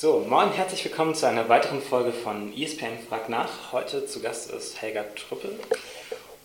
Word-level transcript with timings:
So, 0.00 0.24
moin, 0.28 0.52
herzlich 0.52 0.84
willkommen 0.84 1.16
zu 1.16 1.26
einer 1.26 1.48
weiteren 1.48 1.82
Folge 1.82 2.12
von 2.12 2.56
ESPN 2.56 3.00
Frag 3.08 3.28
nach. 3.28 3.72
Heute 3.72 4.06
zu 4.06 4.20
Gast 4.20 4.48
ist 4.52 4.80
Helga 4.80 5.04
Trüppel. 5.16 5.58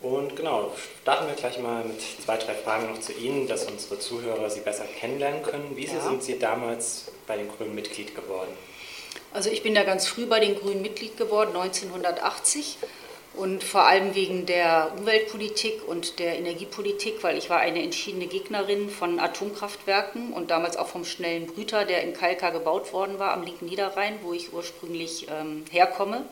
Und 0.01 0.35
genau, 0.35 0.71
starten 1.03 1.27
wir 1.27 1.35
gleich 1.35 1.59
mal 1.59 1.83
mit 1.83 2.01
zwei, 2.01 2.37
drei 2.37 2.55
Fragen 2.55 2.89
noch 2.89 2.99
zu 2.99 3.11
Ihnen, 3.13 3.47
dass 3.47 3.65
unsere 3.65 3.99
Zuhörer 3.99 4.49
Sie 4.49 4.61
besser 4.61 4.85
kennenlernen 4.85 5.43
können. 5.43 5.77
Wie 5.77 5.85
ja. 5.85 6.01
sind 6.01 6.23
Sie 6.23 6.39
damals 6.39 7.11
bei 7.27 7.37
den 7.37 7.47
Grünen 7.47 7.75
Mitglied 7.75 8.15
geworden? 8.15 8.49
Also 9.35 9.51
ich 9.51 9.61
bin 9.61 9.75
da 9.75 9.83
ganz 9.83 10.07
früh 10.07 10.25
bei 10.25 10.39
den 10.39 10.55
Grünen 10.55 10.81
Mitglied 10.81 11.15
geworden, 11.15 11.55
1980. 11.55 12.79
Und 13.35 13.63
vor 13.63 13.81
allem 13.81 14.13
wegen 14.13 14.45
der 14.45 14.91
Umweltpolitik 14.95 15.87
und 15.87 16.19
der 16.19 16.37
Energiepolitik, 16.37 17.23
weil 17.23 17.35
ich 17.35 17.49
war 17.49 17.59
eine 17.59 17.81
entschiedene 17.81 18.27
Gegnerin 18.27 18.89
von 18.91 19.19
Atomkraftwerken 19.19 20.33
und 20.33 20.51
damals 20.51 20.77
auch 20.77 20.87
vom 20.87 21.03
schnellen 21.03 21.47
Brüter, 21.47 21.85
der 21.85 22.03
in 22.03 22.13
Kalka 22.13 22.51
gebaut 22.51 22.93
worden 22.93 23.17
war, 23.17 23.33
am 23.33 23.41
linken 23.41 23.65
Niederrhein, 23.65 24.19
wo 24.21 24.33
ich 24.33 24.53
ursprünglich 24.53 25.27
ähm, 25.31 25.65
herkomme. 25.71 26.25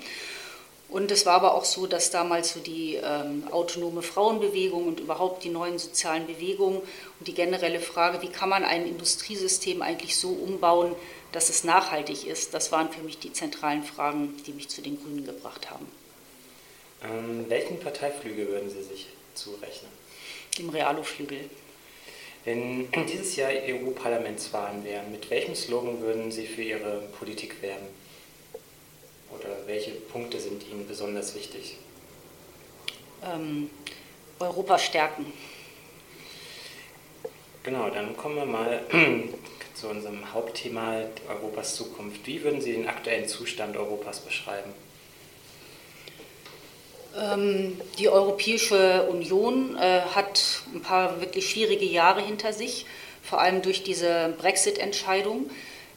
Und 0.90 1.09
es 1.09 1.26
war 1.26 1.35
aber 1.35 1.55
auch 1.55 1.63
so, 1.63 1.88
dass 1.88 2.12
damals 2.12 2.53
so 2.53 2.59
die 2.59 2.95
ähm, 2.95 3.48
autonome 3.49 4.02
Frauenbewegung 4.02 4.88
und 4.88 4.99
überhaupt 4.99 5.43
die 5.43 5.49
neuen 5.49 5.79
sozialen 5.79 6.27
Bewegungen 6.27 6.79
und 6.79 7.27
die 7.27 7.34
generelle 7.34 7.79
Frage, 7.79 8.21
wie 8.21 8.27
kann 8.27 8.49
man 8.49 8.63
ein 8.63 8.85
Industriesystem 8.85 9.81
eigentlich 9.81 10.18
so 10.18 10.29
umbauen, 10.29 10.93
dass 11.31 11.49
es 11.49 11.63
nachhaltig 11.63 12.27
ist, 12.27 12.54
das 12.54 12.71
waren 12.73 12.91
für 12.91 13.02
mich 13.02 13.18
die 13.18 13.31
zentralen 13.31 13.84
Fragen, 13.84 14.35
die 14.45 14.52
mich 14.52 14.68
zu 14.68 14.81
den 14.81 15.02
Grünen 15.02 15.26
gebracht 15.26 15.71
haben. 15.71 15.88
Ähm, 17.04 17.46
welchen 17.50 17.80
Parteiflügel 17.80 18.48
würden 18.48 18.70
Sie 18.70 18.84
sich 18.84 19.08
zurechnen? 19.34 19.91
Dem 20.58 20.70
Realo-Flügel. 20.70 21.50
Wenn 22.46 22.91
dieses 23.08 23.36
Jahr 23.36 23.52
EU-Parlamentswahlen 23.52 24.84
wären, 24.84 25.12
mit 25.12 25.30
welchem 25.30 25.55
Slogan 25.55 26.02
würden 26.02 26.32
Sie 26.32 26.46
für 26.46 26.64
Ihre 26.64 27.02
Politik 27.18 27.62
werben? 27.62 27.88
Oder 29.32 29.50
welche 29.66 29.91
Punkte 29.91 30.40
sind 30.40 30.64
Ihnen 30.68 30.88
besonders 30.88 31.34
wichtig? 31.35 31.77
Ähm, 33.24 33.70
Europa 34.40 34.77
stärken. 34.77 35.32
Genau, 37.63 37.90
dann 37.90 38.18
kommen 38.18 38.36
wir 38.36 38.46
mal 38.46 38.84
zu 39.76 39.88
unserem 39.88 40.34
Hauptthema 40.34 41.04
Europas 41.30 41.76
Zukunft. 41.76 42.26
Wie 42.26 42.43
würden 42.43 42.62
Sie 42.62 42.74
den 42.74 42.88
aktuellen 42.88 43.27
Zustand 43.27 43.77
Europas 43.77 44.20
beschreiben? 44.20 44.71
Ähm, 47.20 47.79
die 47.99 48.09
Europäische 48.09 49.04
Union 49.09 49.76
äh, 49.76 50.01
hat 50.15 50.63
ein 50.73 50.81
paar 50.81 51.20
wirklich 51.20 51.49
schwierige 51.49 51.85
Jahre 51.85 52.21
hinter 52.21 52.53
sich, 52.53 52.85
vor 53.21 53.41
allem 53.41 53.62
durch 53.62 53.84
diese 53.84 54.34
Brexit-Entscheidung. 54.37 55.49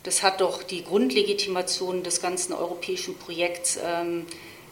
Das 0.02 0.22
hat 0.22 0.40
doch 0.40 0.62
die 0.62 0.84
Grundlegitimation 0.84 2.02
des 2.02 2.20
ganzen 2.20 2.52
europäischen 2.52 3.16
Projekts 3.16 3.78
ähm, 3.82 4.26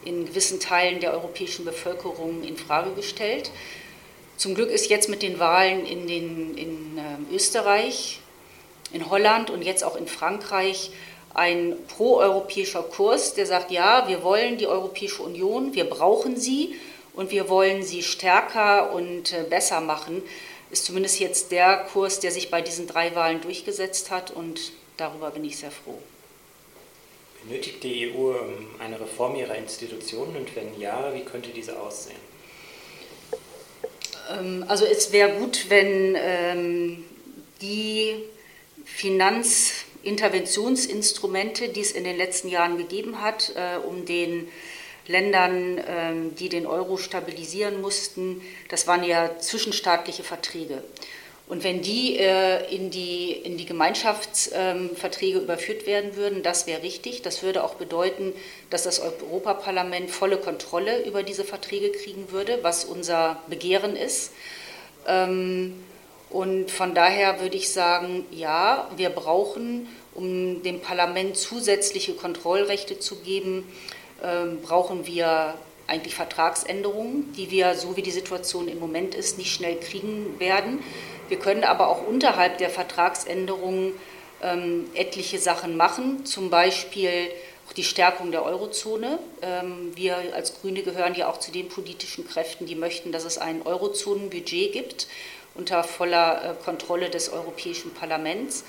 in 0.04 0.26
gewissen 0.26 0.60
Teilen 0.60 1.00
der 1.00 1.12
europäischen 1.12 1.64
Bevölkerung 1.64 2.42
in 2.42 2.56
Frage 2.56 2.90
gestellt. 2.90 3.50
Zum 4.36 4.54
Glück 4.54 4.70
ist 4.70 4.90
jetzt 4.90 5.08
mit 5.08 5.22
den 5.22 5.38
Wahlen 5.38 5.86
in, 5.86 6.08
den, 6.08 6.58
in 6.58 6.98
äh, 6.98 7.34
Österreich, 7.34 8.18
in 8.92 9.08
Holland 9.08 9.48
und 9.50 9.62
jetzt 9.62 9.84
auch 9.84 9.96
in 9.96 10.08
Frankreich 10.08 10.90
ein 11.34 11.76
proeuropäischer 11.88 12.82
Kurs, 12.82 13.34
der 13.34 13.46
sagt, 13.46 13.70
ja, 13.70 14.08
wir 14.08 14.22
wollen 14.22 14.58
die 14.58 14.66
Europäische 14.66 15.22
Union, 15.22 15.74
wir 15.74 15.84
brauchen 15.84 16.36
sie 16.36 16.74
und 17.14 17.30
wir 17.30 17.48
wollen 17.48 17.82
sie 17.82 18.02
stärker 18.02 18.92
und 18.92 19.32
äh, 19.32 19.44
besser 19.48 19.80
machen, 19.80 20.22
ist 20.70 20.84
zumindest 20.84 21.20
jetzt 21.20 21.52
der 21.52 21.86
Kurs, 21.92 22.20
der 22.20 22.30
sich 22.30 22.50
bei 22.50 22.62
diesen 22.62 22.86
drei 22.86 23.14
Wahlen 23.14 23.40
durchgesetzt 23.40 24.10
hat 24.10 24.30
und 24.30 24.72
darüber 24.96 25.30
bin 25.30 25.44
ich 25.44 25.56
sehr 25.58 25.70
froh. 25.70 25.98
Benötigt 27.44 27.82
die 27.82 28.10
EU 28.10 28.32
ähm, 28.32 28.68
eine 28.78 29.00
Reform 29.00 29.36
ihrer 29.36 29.56
Institutionen 29.56 30.36
und 30.36 30.54
wenn 30.54 30.78
ja, 30.80 31.12
wie 31.14 31.22
könnte 31.22 31.50
diese 31.50 31.78
aussehen? 31.78 32.16
Ähm, 34.30 34.64
also 34.68 34.84
es 34.84 35.12
wäre 35.12 35.32
gut, 35.32 35.66
wenn 35.68 36.16
ähm, 36.16 37.04
die 37.60 38.14
Finanz 38.84 39.84
Interventionsinstrumente, 40.02 41.68
die 41.68 41.80
es 41.80 41.92
in 41.92 42.04
den 42.04 42.16
letzten 42.16 42.48
Jahren 42.48 42.76
gegeben 42.76 43.20
hat, 43.20 43.52
äh, 43.56 43.78
um 43.78 44.04
den 44.04 44.48
Ländern, 45.06 45.80
ähm, 45.86 46.34
die 46.36 46.48
den 46.48 46.66
Euro 46.66 46.96
stabilisieren 46.96 47.80
mussten, 47.80 48.40
das 48.68 48.86
waren 48.86 49.04
ja 49.04 49.38
zwischenstaatliche 49.38 50.22
Verträge. 50.22 50.82
Und 51.48 51.64
wenn 51.64 51.82
die 51.82 52.16
äh, 52.18 52.74
in 52.74 52.90
die, 52.90 53.32
in 53.32 53.58
die 53.58 53.66
Gemeinschaftsverträge 53.66 55.38
überführt 55.38 55.86
werden 55.86 56.16
würden, 56.16 56.42
das 56.42 56.66
wäre 56.66 56.82
richtig. 56.82 57.22
Das 57.22 57.42
würde 57.42 57.64
auch 57.64 57.74
bedeuten, 57.74 58.32
dass 58.70 58.84
das 58.84 59.00
Europaparlament 59.00 60.10
volle 60.10 60.38
Kontrolle 60.38 61.04
über 61.04 61.22
diese 61.22 61.44
Verträge 61.44 61.90
kriegen 61.90 62.30
würde, 62.30 62.60
was 62.62 62.84
unser 62.84 63.42
Begehren 63.48 63.96
ist. 63.96 64.32
Ähm, 65.06 65.74
und 66.32 66.70
von 66.70 66.94
daher 66.94 67.40
würde 67.42 67.58
ich 67.58 67.70
sagen, 67.70 68.24
ja, 68.30 68.90
wir 68.96 69.10
brauchen, 69.10 69.86
um 70.14 70.62
dem 70.62 70.80
Parlament 70.80 71.36
zusätzliche 71.36 72.14
Kontrollrechte 72.14 72.98
zu 72.98 73.16
geben, 73.16 73.70
äh, 74.22 74.46
brauchen 74.62 75.06
wir 75.06 75.54
eigentlich 75.86 76.14
Vertragsänderungen, 76.14 77.34
die 77.34 77.50
wir, 77.50 77.74
so 77.74 77.98
wie 77.98 78.02
die 78.02 78.10
Situation 78.10 78.66
im 78.68 78.78
Moment 78.78 79.14
ist, 79.14 79.36
nicht 79.36 79.52
schnell 79.52 79.76
kriegen 79.78 80.40
werden. 80.40 80.78
Wir 81.28 81.38
können 81.38 81.64
aber 81.64 81.88
auch 81.88 82.06
unterhalb 82.06 82.56
der 82.56 82.70
Vertragsänderungen 82.70 83.92
ähm, 84.42 84.86
etliche 84.94 85.38
Sachen 85.38 85.76
machen, 85.76 86.24
zum 86.24 86.48
Beispiel 86.48 87.30
auch 87.68 87.74
die 87.74 87.84
Stärkung 87.84 88.32
der 88.32 88.42
Eurozone. 88.42 89.18
Ähm, 89.42 89.92
wir 89.94 90.16
als 90.34 90.58
Grüne 90.60 90.82
gehören 90.82 91.14
ja 91.14 91.28
auch 91.28 91.38
zu 91.38 91.52
den 91.52 91.68
politischen 91.68 92.26
Kräften, 92.26 92.64
die 92.64 92.74
möchten, 92.74 93.12
dass 93.12 93.26
es 93.26 93.36
ein 93.36 93.60
Eurozonenbudget 93.66 94.72
gibt 94.72 95.08
unter 95.54 95.84
voller 95.84 96.44
äh, 96.44 96.64
Kontrolle 96.64 97.10
des 97.10 97.30
Europäischen 97.30 97.92
Parlaments 97.94 98.64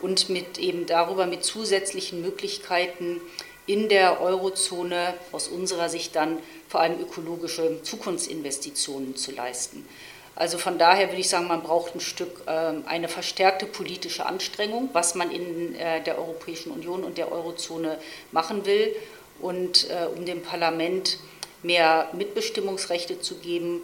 und 0.00 0.28
mit 0.28 0.58
eben 0.58 0.86
darüber 0.86 1.26
mit 1.26 1.44
zusätzlichen 1.44 2.22
Möglichkeiten 2.22 3.20
in 3.66 3.88
der 3.88 4.20
Eurozone 4.20 5.14
aus 5.32 5.48
unserer 5.48 5.88
Sicht 5.88 6.16
dann 6.16 6.38
vor 6.68 6.80
allem 6.80 7.00
ökologische 7.00 7.82
Zukunftsinvestitionen 7.82 9.16
zu 9.16 9.32
leisten. 9.32 9.86
Also 10.34 10.56
von 10.56 10.78
daher 10.78 11.08
würde 11.08 11.20
ich 11.20 11.28
sagen, 11.28 11.48
man 11.48 11.62
braucht 11.62 11.96
ein 11.96 12.00
Stück 12.00 12.42
ähm, 12.46 12.84
eine 12.86 13.08
verstärkte 13.08 13.66
politische 13.66 14.24
Anstrengung, 14.24 14.88
was 14.92 15.16
man 15.16 15.32
in 15.32 15.74
äh, 15.74 16.00
der 16.02 16.16
Europäischen 16.16 16.70
Union 16.70 17.02
und 17.02 17.18
der 17.18 17.32
Eurozone 17.32 17.98
machen 18.30 18.64
will 18.64 18.94
und 19.40 19.90
äh, 19.90 20.06
um 20.06 20.24
dem 20.24 20.42
Parlament 20.42 21.18
mehr 21.62 22.08
Mitbestimmungsrechte 22.12 23.20
zu 23.20 23.34
geben, 23.38 23.82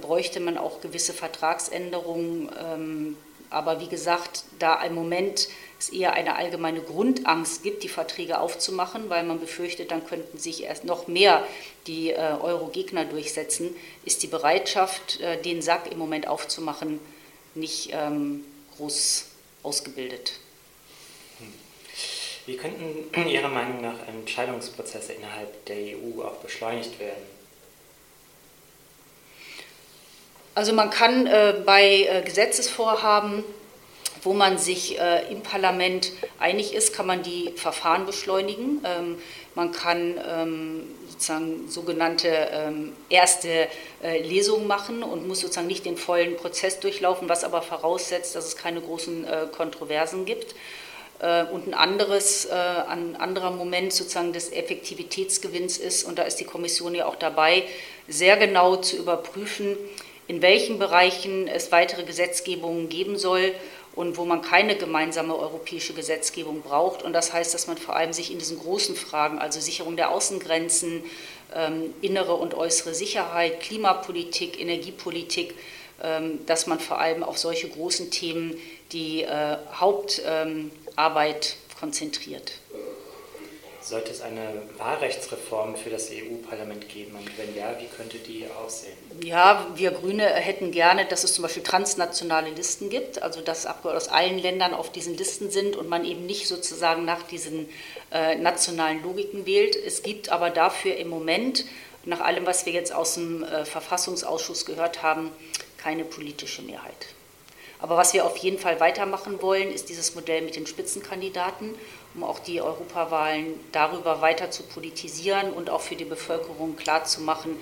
bräuchte 0.00 0.40
man 0.40 0.58
auch 0.58 0.80
gewisse 0.80 1.12
Vertragsänderungen. 1.12 2.50
Ähm, 2.60 3.16
aber 3.50 3.80
wie 3.80 3.88
gesagt, 3.88 4.44
da 4.58 4.82
im 4.82 4.94
Moment 4.94 5.48
es 5.78 5.88
eher 5.90 6.12
eine 6.12 6.36
allgemeine 6.36 6.80
Grundangst 6.80 7.62
gibt, 7.62 7.82
die 7.82 7.88
Verträge 7.88 8.40
aufzumachen, 8.40 9.08
weil 9.08 9.24
man 9.24 9.40
befürchtet, 9.40 9.90
dann 9.90 10.04
könnten 10.06 10.38
sich 10.38 10.64
erst 10.64 10.84
noch 10.84 11.06
mehr 11.06 11.46
die 11.86 12.10
äh, 12.10 12.34
Euro-Gegner 12.40 13.04
durchsetzen, 13.04 13.74
ist 14.04 14.22
die 14.22 14.26
Bereitschaft, 14.26 15.20
äh, 15.20 15.40
den 15.40 15.62
Sack 15.62 15.90
im 15.90 15.98
Moment 15.98 16.26
aufzumachen, 16.26 17.00
nicht 17.54 17.90
ähm, 17.92 18.44
groß 18.76 19.26
ausgebildet. 19.62 20.32
Wie 22.46 22.56
könnten 22.56 23.28
Ihrer 23.28 23.48
Meinung 23.48 23.82
nach 23.82 24.08
Entscheidungsprozesse 24.08 25.12
innerhalb 25.12 25.66
der 25.66 25.76
EU 25.76 26.22
auch 26.22 26.36
beschleunigt 26.36 26.98
werden? 26.98 27.37
Also 30.58 30.72
man 30.72 30.90
kann 30.90 31.28
äh, 31.28 31.54
bei 31.64 31.84
äh, 31.84 32.20
Gesetzesvorhaben, 32.24 33.44
wo 34.24 34.32
man 34.32 34.58
sich 34.58 34.98
äh, 34.98 35.30
im 35.30 35.40
Parlament 35.40 36.10
einig 36.40 36.74
ist, 36.74 36.92
kann 36.92 37.06
man 37.06 37.22
die 37.22 37.52
Verfahren 37.54 38.06
beschleunigen. 38.06 38.84
Ähm, 38.84 39.18
man 39.54 39.70
kann 39.70 40.18
ähm, 40.28 40.82
sozusagen 41.08 41.68
sogenannte 41.68 42.48
ähm, 42.50 42.92
erste 43.08 43.68
äh, 44.02 44.20
Lesungen 44.20 44.66
machen 44.66 45.04
und 45.04 45.28
muss 45.28 45.42
sozusagen 45.42 45.68
nicht 45.68 45.84
den 45.84 45.96
vollen 45.96 46.34
Prozess 46.34 46.80
durchlaufen, 46.80 47.28
was 47.28 47.44
aber 47.44 47.62
voraussetzt, 47.62 48.34
dass 48.34 48.44
es 48.44 48.56
keine 48.56 48.80
großen 48.80 49.28
äh, 49.28 49.46
Kontroversen 49.56 50.24
gibt. 50.24 50.56
Äh, 51.20 51.44
und 51.44 51.68
ein 51.68 51.74
anderes, 51.74 52.50
ein 52.50 53.14
anderer 53.14 53.52
Moment 53.52 53.92
sozusagen 53.92 54.32
des 54.32 54.50
Effektivitätsgewinns 54.50 55.78
ist, 55.78 56.02
und 56.02 56.18
da 56.18 56.24
ist 56.24 56.40
die 56.40 56.44
Kommission 56.44 56.96
ja 56.96 57.06
auch 57.06 57.14
dabei, 57.14 57.62
sehr 58.08 58.36
genau 58.36 58.74
zu 58.74 58.96
überprüfen, 58.96 59.76
in 60.28 60.42
welchen 60.42 60.78
Bereichen 60.78 61.48
es 61.48 61.72
weitere 61.72 62.04
Gesetzgebungen 62.04 62.88
geben 62.88 63.18
soll 63.18 63.52
und 63.94 64.16
wo 64.16 64.24
man 64.24 64.42
keine 64.42 64.76
gemeinsame 64.76 65.34
europäische 65.34 65.94
Gesetzgebung 65.94 66.62
braucht. 66.62 67.02
Und 67.02 67.14
das 67.14 67.32
heißt, 67.32 67.52
dass 67.52 67.66
man 67.66 67.76
vor 67.78 67.96
allem 67.96 68.12
sich 68.12 68.30
in 68.30 68.38
diesen 68.38 68.60
großen 68.60 68.94
Fragen, 68.94 69.40
also 69.40 69.58
Sicherung 69.58 69.96
der 69.96 70.10
Außengrenzen, 70.10 71.02
ähm, 71.54 71.94
innere 72.02 72.34
und 72.34 72.54
äußere 72.54 72.94
Sicherheit, 72.94 73.60
Klimapolitik, 73.60 74.60
Energiepolitik, 74.60 75.54
ähm, 76.02 76.44
dass 76.46 76.66
man 76.66 76.78
vor 76.78 77.00
allem 77.00 77.24
auf 77.24 77.38
solche 77.38 77.68
großen 77.68 78.10
Themen 78.10 78.56
die 78.92 79.22
äh, 79.22 79.56
Hauptarbeit 79.72 81.56
konzentriert. 81.80 82.52
Sollte 83.88 84.10
es 84.10 84.20
eine 84.20 84.60
Wahlrechtsreform 84.76 85.74
für 85.74 85.88
das 85.88 86.10
EU-Parlament 86.10 86.90
geben? 86.90 87.16
Und 87.16 87.38
wenn 87.38 87.56
ja, 87.56 87.74
wie 87.80 87.86
könnte 87.86 88.18
die 88.18 88.44
aussehen? 88.62 88.92
Ja, 89.22 89.66
wir 89.76 89.92
Grüne 89.92 90.26
hätten 90.26 90.72
gerne, 90.72 91.06
dass 91.06 91.24
es 91.24 91.32
zum 91.32 91.44
Beispiel 91.44 91.62
transnationale 91.62 92.50
Listen 92.50 92.90
gibt, 92.90 93.22
also 93.22 93.40
dass 93.40 93.64
Abgeordnete 93.64 94.04
aus 94.04 94.12
allen 94.12 94.38
Ländern 94.38 94.74
auf 94.74 94.92
diesen 94.92 95.16
Listen 95.16 95.50
sind 95.50 95.74
und 95.74 95.88
man 95.88 96.04
eben 96.04 96.26
nicht 96.26 96.48
sozusagen 96.48 97.06
nach 97.06 97.22
diesen 97.22 97.66
äh, 98.12 98.34
nationalen 98.34 99.02
Logiken 99.02 99.46
wählt. 99.46 99.74
Es 99.74 100.02
gibt 100.02 100.28
aber 100.28 100.50
dafür 100.50 100.96
im 100.96 101.08
Moment, 101.08 101.64
nach 102.04 102.20
allem, 102.20 102.44
was 102.44 102.66
wir 102.66 102.74
jetzt 102.74 102.92
aus 102.92 103.14
dem 103.14 103.42
äh, 103.42 103.64
Verfassungsausschuss 103.64 104.66
gehört 104.66 105.02
haben, 105.02 105.32
keine 105.78 106.04
politische 106.04 106.60
Mehrheit. 106.60 107.06
Aber 107.80 107.96
was 107.96 108.12
wir 108.12 108.24
auf 108.24 108.36
jeden 108.38 108.58
Fall 108.58 108.80
weitermachen 108.80 109.40
wollen, 109.40 109.72
ist 109.72 109.88
dieses 109.88 110.14
Modell 110.14 110.42
mit 110.42 110.56
den 110.56 110.66
Spitzenkandidaten, 110.66 111.74
um 112.14 112.24
auch 112.24 112.40
die 112.40 112.60
Europawahlen 112.60 113.60
darüber 113.72 114.20
weiter 114.20 114.50
zu 114.50 114.64
politisieren 114.64 115.52
und 115.52 115.70
auch 115.70 115.80
für 115.80 115.94
die 115.94 116.04
Bevölkerung 116.04 116.76
klarzumachen, 116.76 117.56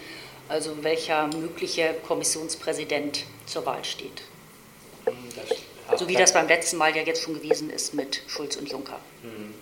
also 0.48 0.82
welcher 0.82 1.26
mögliche 1.28 1.94
Kommissionspräsident 2.06 3.24
zur 3.46 3.66
Wahl 3.66 3.84
steht. 3.84 4.22
So 5.96 6.08
wie 6.08 6.14
das 6.14 6.32
beim 6.32 6.48
letzten 6.48 6.78
Mal 6.78 6.96
ja 6.96 7.02
jetzt 7.02 7.22
schon 7.22 7.34
gewesen 7.34 7.70
ist 7.70 7.94
mit 7.94 8.22
Schulz 8.26 8.56
und 8.56 8.68
Juncker. 8.68 8.98
Mhm. 9.22 9.54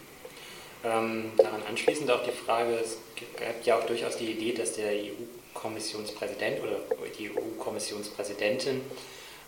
Ähm, 0.85 1.33
daran 1.39 1.63
anschließend 1.69 2.11
auch 2.11 2.23
die 2.23 2.31
Frage, 2.31 2.75
es 2.75 2.99
gibt 3.17 3.67
ja 3.67 3.79
auch 3.79 3.87
durchaus 3.87 4.19
die 4.19 4.33
Idee, 4.33 4.53
dass 4.53 4.75
der 4.75 4.93
EU-Kommissionspräsident 4.93 6.63
oder 6.63 6.77
die 7.19 7.31
EU-Kommissionspräsidentin 7.31 8.83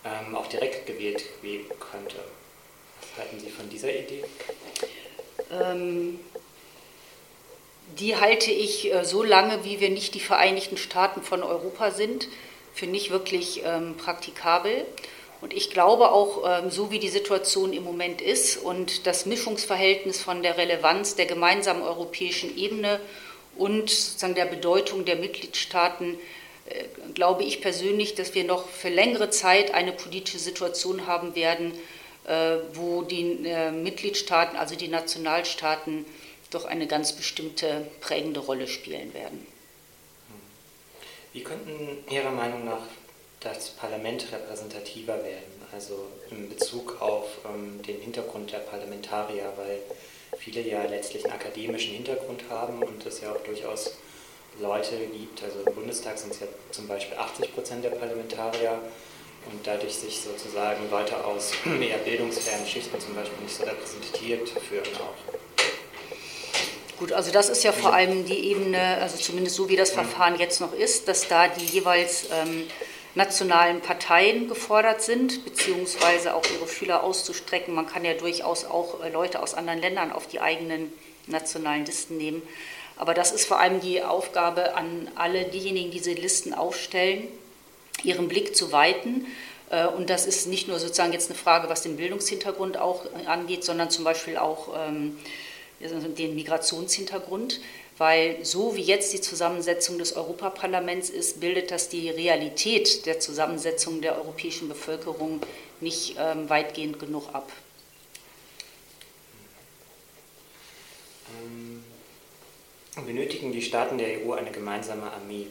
ähm, 0.07 0.37
auch 0.37 0.47
direkt 0.47 0.87
gewählt 0.87 1.25
werden 1.43 1.67
könnte. 1.81 2.17
Was 3.01 3.25
halten 3.25 3.41
Sie 3.41 3.51
von 3.51 3.69
dieser 3.69 3.91
Idee? 3.91 4.25
Ähm, 5.51 6.21
die 7.99 8.17
halte 8.17 8.51
ich 8.51 8.93
äh, 8.93 9.05
so 9.05 9.23
lange, 9.23 9.65
wie 9.65 9.81
wir 9.81 9.91
nicht 9.91 10.15
die 10.15 10.21
Vereinigten 10.21 10.77
Staaten 10.77 11.23
von 11.23 11.43
Europa 11.43 11.91
sind, 11.91 12.29
für 12.75 12.87
nicht 12.87 13.11
wirklich 13.11 13.63
ähm, 13.65 13.97
praktikabel. 13.97 14.85
Und 15.41 15.53
ich 15.53 15.71
glaube 15.71 16.11
auch, 16.11 16.43
ähm, 16.47 16.71
so 16.71 16.91
wie 16.91 16.99
die 16.99 17.09
Situation 17.09 17.73
im 17.73 17.85
Moment 17.85 18.21
ist 18.21 18.57
und 18.57 19.07
das 19.07 19.27
Mischungsverhältnis 19.27 20.21
von 20.21 20.43
der 20.43 20.57
Relevanz 20.57 21.15
der 21.15 21.27
gemeinsamen 21.27 21.83
europäischen 21.83 22.57
Ebene 22.57 23.01
und 23.57 23.91
sozusagen 23.91 24.35
der 24.35 24.47
Bedeutung 24.47 25.05
der 25.05 25.17
Mitgliedstaaten, 25.17 26.19
glaube 27.15 27.45
ich 27.45 27.61
persönlich, 27.61 28.15
dass 28.15 28.35
wir 28.35 28.45
noch 28.45 28.69
für 28.69 28.89
längere 28.89 29.31
Zeit 29.31 29.73
eine 29.73 29.93
politische 29.93 30.39
Situation 30.39 31.07
haben 31.07 31.35
werden, 31.35 31.73
äh, 32.27 32.57
wo 32.75 33.03
die 33.03 33.47
äh, 33.47 33.71
Mitgliedstaaten, 33.71 34.57
also 34.57 34.75
die 34.75 34.89
Nationalstaaten, 34.89 36.05
doch 36.51 36.65
eine 36.65 36.87
ganz 36.87 37.13
bestimmte 37.13 37.87
prägende 38.01 38.41
Rolle 38.41 38.69
spielen 38.69 39.13
werden. 39.15 39.47
Wie 41.33 41.43
könnten 41.43 42.05
Ihrer 42.11 42.31
Meinung 42.31 42.65
nach 42.65 42.83
das 43.41 43.71
Parlament 43.71 44.27
repräsentativer 44.33 45.23
werden, 45.23 45.63
also 45.73 46.07
in 46.31 46.49
Bezug 46.49 47.01
auf 47.01 47.27
ähm, 47.45 47.83
den 47.83 48.01
Hintergrund 48.01 48.53
der 48.53 48.59
Parlamentarier, 48.59 49.53
weil 49.57 49.81
viele 50.39 50.63
ja 50.63 50.85
letztlich 50.85 51.25
einen 51.25 51.35
akademischen 51.35 51.95
Hintergrund 51.95 52.45
haben 52.49 52.83
und 52.83 53.05
es 53.07 53.21
ja 53.21 53.33
auch 53.33 53.41
durchaus 53.45 53.97
Leute 54.61 54.97
gibt, 55.13 55.43
also 55.43 55.59
im 55.67 55.75
Bundestag 55.75 56.19
sind 56.19 56.33
es 56.33 56.41
ja 56.41 56.47
zum 56.71 56.89
Beispiel 56.89 57.17
80 57.17 57.55
Prozent 57.55 57.85
der 57.85 57.91
Parlamentarier 57.91 58.79
und 59.51 59.67
dadurch 59.67 59.95
sich 59.95 60.21
sozusagen 60.21 60.91
Leute 60.91 61.25
aus 61.25 61.53
eher 61.81 61.99
bildungsfernen 61.99 62.67
Schichten 62.67 62.99
zum 63.01 63.15
Beispiel 63.15 63.39
nicht 63.43 63.55
so 63.55 63.65
repräsentiert 63.65 64.49
fühlen 64.49 64.85
auch. 64.97 65.37
Gut, 66.99 67.13
also 67.13 67.31
das 67.31 67.51
ist 67.51 67.63
ja 67.63 67.73
vor 67.73 67.93
allem 67.93 68.25
die 68.25 68.51
Ebene, 68.51 68.97
also 69.03 69.19
zumindest 69.19 69.57
so 69.57 69.69
wie 69.69 69.77
das 69.77 69.91
Verfahren 69.91 70.39
jetzt 70.39 70.63
noch 70.63 70.73
ist, 70.73 71.09
dass 71.09 71.29
da 71.29 71.47
die 71.47 71.67
jeweils 71.67 72.29
ähm, 72.33 72.67
nationalen 73.15 73.83
Parteien 73.83 74.49
gefordert 74.49 75.03
sind, 75.03 75.45
beziehungsweise 75.45 76.35
auch 76.35 76.45
ihre 76.55 76.67
Fühler 76.67 77.03
auszustrecken. 77.03 77.75
Man 77.75 77.87
kann 77.87 78.07
ja 78.07 78.15
durchaus 78.15 78.65
auch 78.65 79.03
äh, 79.03 79.11
Leute 79.11 79.43
aus 79.43 79.53
anderen 79.53 79.81
Ländern 79.81 80.11
auf 80.11 80.27
die 80.27 80.41
eigenen 80.41 80.91
nationalen 81.27 81.85
Listen 81.85 82.17
nehmen. 82.17 82.43
Aber 82.97 83.15
das 83.15 83.33
ist 83.33 83.47
vor 83.47 83.61
allem 83.61 83.81
die 83.81 84.03
Aufgabe 84.03 84.75
an 84.75 85.11
alle 85.15 85.45
diejenigen, 85.45 85.91
die 85.91 85.99
diese 85.99 86.13
Listen 86.13 86.55
aufstellen, 86.55 87.29
ihren 88.03 88.29
Blick 88.29 88.57
zu 88.57 88.73
weiten. 88.73 89.27
Äh, 89.71 89.87
und 89.87 90.11
das 90.11 90.27
ist 90.27 90.47
nicht 90.47 90.69
nur 90.69 90.79
sozusagen 90.79 91.13
jetzt 91.13 91.31
eine 91.31 91.39
Frage, 91.39 91.69
was 91.69 91.83
den 91.83 91.97
Bildungshintergrund 91.97 92.79
auch 92.79 93.05
angeht, 93.27 93.65
sondern 93.65 93.91
zum 93.91 94.05
Beispiel 94.05 94.37
auch 94.37 94.69
ähm, 94.89 95.19
den 95.81 96.35
Migrationshintergrund, 96.35 97.61
weil 97.99 98.45
so 98.45 98.77
wie 98.77 98.83
jetzt 98.83 99.13
die 99.13 99.21
Zusammensetzung 99.21 99.99
des 99.99 100.17
Europaparlaments 100.17 101.11
ist, 101.11 101.41
bildet 101.41 101.71
das 101.71 101.89
die 101.89 102.09
Realität 102.09 103.05
der 103.05 103.21
Zusammensetzung 103.21 104.01
der 104.01 104.17
europäischen 104.17 104.69
Bevölkerung 104.69 105.41
nicht 105.81 106.17
ähm, 106.19 106.49
weitgehend 106.49 106.99
genug 106.99 107.29
ab. 107.35 107.51
Ähm, 111.43 111.66
benötigen 113.03 113.53
die 113.53 113.63
Staaten 113.63 113.99
der 113.99 114.25
EU 114.25 114.33
eine 114.33 114.51
gemeinsame 114.51 115.11
Armee? 115.13 115.47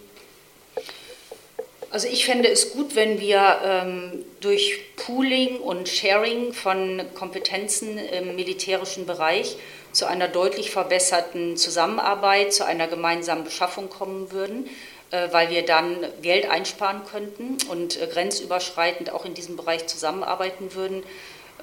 Also 1.91 2.07
ich 2.07 2.25
fände 2.25 2.49
es 2.49 2.73
gut, 2.73 2.95
wenn 2.95 3.21
wir 3.21 3.59
ähm, 3.63 4.25
durch 4.41 4.81
Pooling 4.97 5.59
und 5.59 5.87
Sharing 5.87 6.51
von 6.51 7.01
Kompetenzen 7.13 7.97
im 7.97 8.35
militärischen 8.35 9.05
Bereich 9.05 9.55
zu 9.93 10.05
einer 10.05 10.27
deutlich 10.27 10.71
verbesserten 10.71 11.55
Zusammenarbeit, 11.55 12.53
zu 12.53 12.65
einer 12.65 12.87
gemeinsamen 12.87 13.45
Beschaffung 13.45 13.89
kommen 13.89 14.31
würden, 14.31 14.67
äh, 15.11 15.29
weil 15.31 15.49
wir 15.49 15.63
dann 15.63 16.05
Geld 16.21 16.49
einsparen 16.49 17.03
könnten 17.09 17.57
und 17.69 18.01
äh, 18.01 18.07
grenzüberschreitend 18.07 19.11
auch 19.11 19.23
in 19.23 19.33
diesem 19.33 19.55
Bereich 19.55 19.87
zusammenarbeiten 19.87 20.75
würden. 20.75 21.03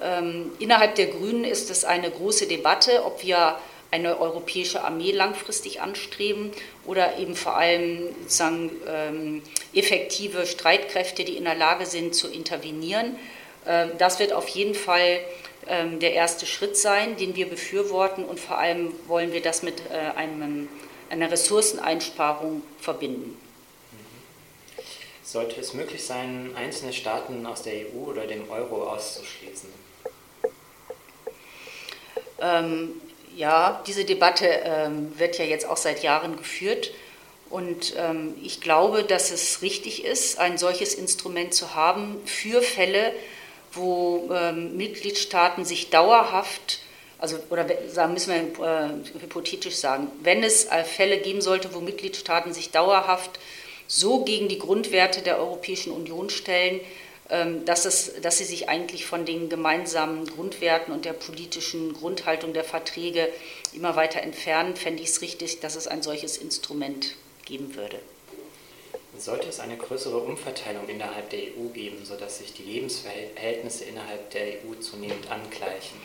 Ähm, 0.01 0.51
innerhalb 0.57 0.95
der 0.95 1.07
Grünen 1.07 1.43
ist 1.43 1.69
es 1.69 1.85
eine 1.85 2.09
große 2.09 2.47
Debatte, 2.47 3.05
ob 3.05 3.23
wir 3.23 3.59
eine 3.93 4.19
europäische 4.19 4.83
Armee 4.83 5.11
langfristig 5.11 5.79
anstreben 5.81 6.51
oder 6.83 7.19
eben 7.19 7.35
vor 7.35 7.55
allem 7.55 8.07
sozusagen 8.23 8.71
ähm, 8.87 9.43
effektive 9.71 10.47
Streitkräfte, 10.47 11.23
die 11.23 11.37
in 11.37 11.43
der 11.43 11.53
Lage 11.53 11.85
sind 11.85 12.15
zu 12.15 12.27
intervenieren. 12.27 13.19
Ähm, 13.67 13.91
das 13.99 14.17
wird 14.17 14.33
auf 14.33 14.47
jeden 14.47 14.73
Fall 14.73 15.19
ähm, 15.67 15.99
der 15.99 16.13
erste 16.13 16.47
Schritt 16.47 16.75
sein, 16.75 17.17
den 17.17 17.35
wir 17.35 17.47
befürworten 17.47 18.25
und 18.25 18.39
vor 18.39 18.57
allem 18.57 18.91
wollen 19.05 19.31
wir 19.31 19.43
das 19.43 19.61
mit 19.61 19.79
äh, 19.91 20.17
einem, 20.17 20.69
einer 21.11 21.29
Ressourceneinsparung 21.29 22.63
verbinden. 22.79 23.37
Sollte 25.23 25.61
es 25.61 25.75
möglich 25.75 26.03
sein, 26.03 26.49
einzelne 26.55 26.93
Staaten 26.93 27.45
aus 27.45 27.61
der 27.61 27.73
EU 27.73 28.09
oder 28.09 28.25
dem 28.25 28.49
Euro 28.49 28.89
auszuschließen? 28.89 29.69
Ja, 33.35 33.81
diese 33.87 34.05
Debatte 34.05 34.47
ähm, 34.63 35.17
wird 35.17 35.37
ja 35.39 35.45
jetzt 35.45 35.67
auch 35.67 35.77
seit 35.77 36.03
Jahren 36.03 36.37
geführt. 36.37 36.91
Und 37.49 37.93
ähm, 37.97 38.35
ich 38.41 38.61
glaube, 38.61 39.03
dass 39.03 39.31
es 39.31 39.61
richtig 39.61 40.03
ist, 40.03 40.39
ein 40.39 40.57
solches 40.57 40.93
Instrument 40.93 41.53
zu 41.53 41.75
haben 41.75 42.19
für 42.25 42.61
Fälle, 42.61 43.13
wo 43.73 44.29
ähm, 44.33 44.77
Mitgliedstaaten 44.77 45.65
sich 45.65 45.89
dauerhaft, 45.89 46.79
also 47.19 47.37
oder 47.49 47.65
sagen, 47.89 48.13
müssen 48.13 48.33
wir 48.57 48.65
äh, 48.65 49.19
hypothetisch 49.19 49.75
sagen, 49.75 50.07
wenn 50.21 50.43
es 50.43 50.65
äh, 50.65 50.83
Fälle 50.83 51.17
geben 51.19 51.41
sollte, 51.41 51.73
wo 51.73 51.79
Mitgliedstaaten 51.79 52.53
sich 52.53 52.71
dauerhaft 52.71 53.39
so 53.87 54.23
gegen 54.23 54.47
die 54.47 54.59
Grundwerte 54.59 55.21
der 55.21 55.37
Europäischen 55.37 55.91
Union 55.91 56.29
stellen, 56.29 56.81
dass, 57.29 57.85
es, 57.85 58.21
dass 58.21 58.37
sie 58.37 58.43
sich 58.43 58.69
eigentlich 58.69 59.05
von 59.05 59.25
den 59.25 59.49
gemeinsamen 59.49 60.25
Grundwerten 60.25 60.93
und 60.93 61.05
der 61.05 61.13
politischen 61.13 61.93
Grundhaltung 61.93 62.53
der 62.53 62.63
Verträge 62.63 63.29
immer 63.73 63.95
weiter 63.95 64.21
entfernen, 64.21 64.75
fände 64.75 65.01
ich 65.01 65.09
es 65.09 65.21
richtig, 65.21 65.59
dass 65.59 65.75
es 65.75 65.87
ein 65.87 66.03
solches 66.03 66.37
Instrument 66.37 67.15
geben 67.45 67.75
würde. 67.75 67.99
Sollte 69.17 69.47
es 69.47 69.59
eine 69.59 69.77
größere 69.77 70.17
Umverteilung 70.17 70.89
innerhalb 70.89 71.29
der 71.29 71.39
EU 71.39 71.69
geben, 71.71 72.03
sodass 72.03 72.39
sich 72.39 72.53
die 72.53 72.63
Lebensverhältnisse 72.63 73.85
innerhalb 73.85 74.31
der 74.31 74.47
EU 74.47 74.73
zunehmend 74.79 75.29
angleichen? 75.29 75.97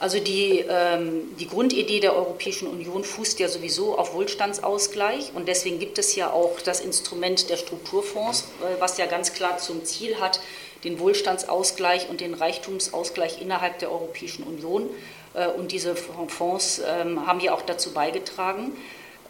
Also 0.00 0.18
die, 0.18 0.64
ähm, 0.66 1.36
die 1.38 1.46
Grundidee 1.46 2.00
der 2.00 2.16
Europäischen 2.16 2.66
Union 2.66 3.04
fußt 3.04 3.38
ja 3.38 3.48
sowieso 3.48 3.98
auf 3.98 4.14
Wohlstandsausgleich 4.14 5.32
und 5.34 5.46
deswegen 5.46 5.78
gibt 5.78 5.98
es 5.98 6.16
ja 6.16 6.32
auch 6.32 6.58
das 6.62 6.80
Instrument 6.80 7.50
der 7.50 7.58
Strukturfonds, 7.58 8.48
äh, 8.62 8.80
was 8.80 8.96
ja 8.96 9.04
ganz 9.04 9.34
klar 9.34 9.58
zum 9.58 9.84
Ziel 9.84 10.18
hat, 10.18 10.40
den 10.84 10.98
Wohlstandsausgleich 10.98 12.08
und 12.08 12.22
den 12.22 12.32
Reichtumsausgleich 12.32 13.42
innerhalb 13.42 13.78
der 13.78 13.92
Europäischen 13.92 14.44
Union. 14.44 14.88
Äh, 15.34 15.48
und 15.48 15.70
diese 15.70 15.94
Fonds 15.94 16.78
äh, 16.78 17.04
haben 17.26 17.40
ja 17.40 17.52
auch 17.52 17.62
dazu 17.62 17.92
beigetragen. 17.92 18.72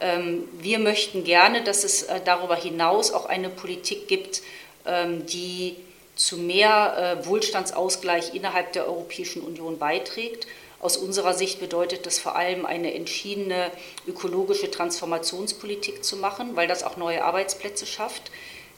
Ähm, 0.00 0.44
wir 0.60 0.78
möchten 0.78 1.24
gerne, 1.24 1.64
dass 1.64 1.82
es 1.82 2.04
äh, 2.04 2.20
darüber 2.24 2.54
hinaus 2.54 3.12
auch 3.12 3.26
eine 3.26 3.50
Politik 3.50 4.06
gibt, 4.06 4.42
ähm, 4.86 5.26
die 5.26 5.74
zu 6.20 6.36
mehr 6.36 7.16
äh, 7.22 7.26
Wohlstandsausgleich 7.26 8.34
innerhalb 8.34 8.74
der 8.74 8.86
Europäischen 8.86 9.40
Union 9.40 9.78
beiträgt. 9.78 10.46
Aus 10.78 10.98
unserer 10.98 11.32
Sicht 11.32 11.60
bedeutet 11.60 12.04
das 12.04 12.18
vor 12.18 12.36
allem 12.36 12.66
eine 12.66 12.92
entschiedene 12.92 13.70
ökologische 14.06 14.70
Transformationspolitik 14.70 16.04
zu 16.04 16.18
machen, 16.18 16.56
weil 16.56 16.68
das 16.68 16.82
auch 16.82 16.98
neue 16.98 17.24
Arbeitsplätze 17.24 17.86
schafft, 17.86 18.30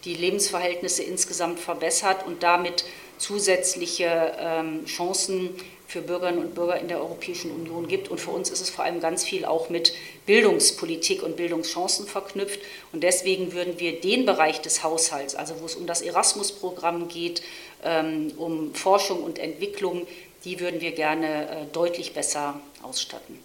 die 0.04 0.14
Lebensverhältnisse 0.14 1.02
insgesamt 1.02 1.58
verbessert 1.58 2.24
und 2.26 2.44
damit 2.44 2.84
zusätzliche 3.18 4.36
ähm, 4.38 4.84
Chancen 4.84 5.50
für 5.92 6.00
Bürgerinnen 6.00 6.38
und 6.38 6.54
Bürger 6.54 6.80
in 6.80 6.88
der 6.88 7.00
Europäischen 7.00 7.50
Union 7.50 7.86
gibt. 7.86 8.08
Und 8.08 8.18
für 8.18 8.30
uns 8.30 8.48
ist 8.48 8.62
es 8.62 8.70
vor 8.70 8.84
allem 8.84 9.00
ganz 9.00 9.24
viel 9.24 9.44
auch 9.44 9.68
mit 9.68 9.92
Bildungspolitik 10.24 11.22
und 11.22 11.36
Bildungschancen 11.36 12.06
verknüpft. 12.06 12.60
Und 12.92 13.02
deswegen 13.02 13.52
würden 13.52 13.78
wir 13.78 14.00
den 14.00 14.24
Bereich 14.24 14.62
des 14.62 14.82
Haushalts, 14.82 15.34
also 15.34 15.60
wo 15.60 15.66
es 15.66 15.74
um 15.74 15.86
das 15.86 16.00
Erasmus-Programm 16.00 17.08
geht, 17.08 17.42
ähm, 17.84 18.32
um 18.38 18.74
Forschung 18.74 19.22
und 19.22 19.38
Entwicklung, 19.38 20.06
die 20.46 20.60
würden 20.60 20.80
wir 20.80 20.92
gerne 20.92 21.50
äh, 21.50 21.64
deutlich 21.74 22.14
besser 22.14 22.58
ausstatten. 22.82 23.38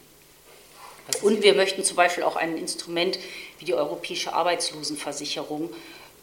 Und 1.22 1.44
wir 1.44 1.54
möchten 1.54 1.84
zum 1.84 1.98
Beispiel 1.98 2.24
auch 2.24 2.38
ein 2.38 2.58
Instrument 2.58 3.20
wie 3.60 3.66
die 3.66 3.74
Europäische 3.74 4.32
Arbeitslosenversicherung, 4.32 5.70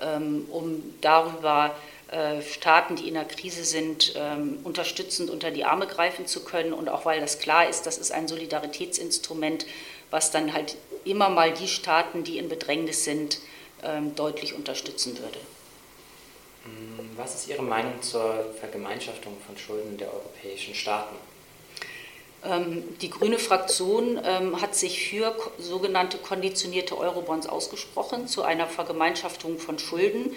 ähm, 0.00 0.46
um 0.50 0.82
darüber 1.02 1.66
äh, 1.66 1.93
Staaten, 2.42 2.96
die 2.96 3.08
in 3.08 3.14
der 3.14 3.24
Krise 3.24 3.64
sind, 3.64 4.12
ähm, 4.16 4.58
unterstützend 4.62 5.30
unter 5.30 5.50
die 5.50 5.64
Arme 5.64 5.86
greifen 5.86 6.26
zu 6.26 6.44
können. 6.44 6.72
Und 6.72 6.88
auch 6.88 7.04
weil 7.04 7.20
das 7.20 7.38
klar 7.38 7.68
ist, 7.68 7.86
das 7.86 7.98
ist 7.98 8.12
ein 8.12 8.28
Solidaritätsinstrument, 8.28 9.66
was 10.10 10.30
dann 10.30 10.52
halt 10.52 10.76
immer 11.04 11.28
mal 11.28 11.52
die 11.52 11.66
Staaten, 11.66 12.22
die 12.22 12.38
in 12.38 12.48
Bedrängnis 12.48 13.04
sind, 13.04 13.38
ähm, 13.82 14.14
deutlich 14.14 14.54
unterstützen 14.54 15.18
würde. 15.18 15.38
Hm, 16.64 17.10
was 17.16 17.34
ist 17.34 17.48
Ihre 17.48 17.62
Meinung 17.62 18.00
zur 18.00 18.52
Vergemeinschaftung 18.60 19.36
von 19.46 19.56
Schulden 19.56 19.96
der 19.96 20.12
europäischen 20.12 20.74
Staaten? 20.74 21.16
Ähm, 22.44 22.84
die 23.00 23.10
grüne 23.10 23.38
Fraktion 23.38 24.20
hat 24.60 24.74
sich 24.74 25.08
für 25.08 25.34
sogenannte 25.58 26.18
konditionierte 26.18 26.96
Eurobonds 26.96 27.46
ausgesprochen, 27.46 28.28
zu 28.28 28.42
einer 28.42 28.66
Vergemeinschaftung 28.66 29.58
von 29.58 29.78
Schulden. 29.78 30.34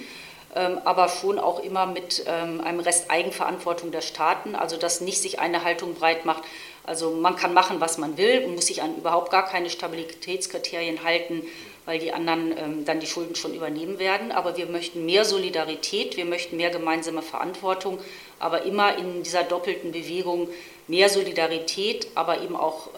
Ähm, 0.58 0.80
aber 0.86 1.08
schon 1.08 1.38
auch 1.38 1.60
immer 1.60 1.86
mit 1.86 2.24
ähm, 2.26 2.62
einem 2.62 2.80
Rest 2.80 3.12
Eigenverantwortung 3.12 3.92
der 3.92 4.02
Staaten, 4.02 4.56
also 4.56 4.76
dass 4.76 5.02
nicht 5.02 5.22
sich 5.22 5.40
eine 5.40 5.64
Haltung 5.64 5.94
breit 5.94 6.26
macht. 6.26 6.44
Also 6.84 7.12
man 7.12 7.36
kann 7.36 7.54
machen, 7.54 7.80
was 7.80 8.00
man 8.00 8.18
will 8.18 8.44
und 8.44 8.56
muss 8.56 8.66
sich 8.66 8.82
an 8.82 8.96
überhaupt 8.96 9.30
gar 9.30 9.46
keine 9.46 9.70
Stabilitätskriterien 9.70 11.04
halten, 11.04 11.44
weil 11.86 12.00
die 12.00 12.12
anderen 12.12 12.58
ähm, 12.58 12.86
dann 12.86 13.00
die 13.00 13.06
Schulden 13.06 13.36
schon 13.36 13.54
übernehmen 13.54 14.00
werden. 14.00 14.32
Aber 14.32 14.58
wir 14.58 14.66
möchten 14.66 15.06
mehr 15.06 15.26
Solidarität, 15.26 16.18
wir 16.18 16.26
möchten 16.26 16.58
mehr 16.58 16.72
gemeinsame 16.72 17.22
Verantwortung, 17.22 18.00
aber 18.40 18.64
immer 18.64 18.98
in 18.98 19.22
dieser 19.22 19.44
doppelten 19.44 19.92
Bewegung 19.92 20.50
mehr 20.88 21.10
Solidarität, 21.10 22.08
aber 22.16 22.42
eben 22.42 22.56
auch 22.56 22.92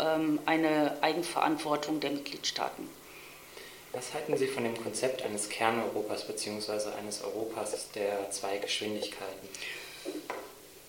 eine 0.46 0.98
Eigenverantwortung 1.02 2.00
der 2.00 2.12
Mitgliedstaaten. 2.12 2.88
Was 3.92 4.14
halten 4.14 4.38
Sie 4.38 4.46
von 4.46 4.64
dem 4.64 4.82
Konzept 4.82 5.24
eines 5.24 5.50
Kerneuropas 5.50 6.26
bzw. 6.26 6.92
eines 7.00 7.24
Europas 7.24 7.90
der 7.96 8.30
zwei 8.30 8.58
Geschwindigkeiten? 8.58 9.50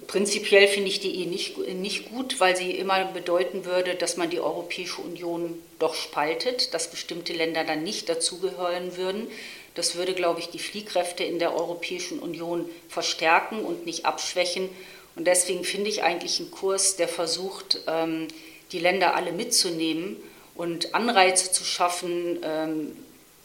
Prinzipiell 0.07 0.69
finde 0.69 0.89
ich 0.89 1.01
die 1.01 1.23
eh 1.23 1.27
nicht, 1.27 1.57
nicht 1.59 2.11
gut, 2.11 2.41
weil 2.41 2.57
sie 2.57 2.73
immer 2.73 3.05
bedeuten 3.07 3.65
würde, 3.65 3.95
dass 3.95 4.17
man 4.17 4.29
die 4.29 4.41
Europäische 4.41 5.01
Union 5.01 5.63
doch 5.79 5.95
spaltet, 5.95 6.75
dass 6.75 6.91
bestimmte 6.91 7.33
Länder 7.33 7.65
dann 7.65 7.85
nicht 7.85 8.09
dazugehören 8.09 8.97
würden. 8.97 9.29
Das 9.75 9.95
würde, 9.95 10.15
glaube 10.15 10.41
ich, 10.41 10.49
die 10.49 10.59
Fliehkräfte 10.59 11.25
in 11.25 11.39
der 11.39 11.55
Europäischen 11.55 12.19
Union 12.19 12.69
verstärken 12.89 13.65
und 13.65 13.87
nicht 13.87 14.05
abschwächen. 14.05 14.69
Und 15.17 15.27
deswegen 15.27 15.65
finde 15.65 15.91
ich 15.91 16.03
eigentlich 16.03 16.41
einen 16.41 16.51
Kurs, 16.51 16.97
der 16.97 17.09
versucht, 17.09 17.81
ähm, 17.87 18.29
die 18.73 18.79
Länder 18.79 19.15
alle 19.15 19.33
mitzunehmen 19.33 20.17
und 20.61 20.95
Anreize 20.95 21.51
zu 21.51 21.65
schaffen, 21.65 22.39
ähm, 22.43 22.95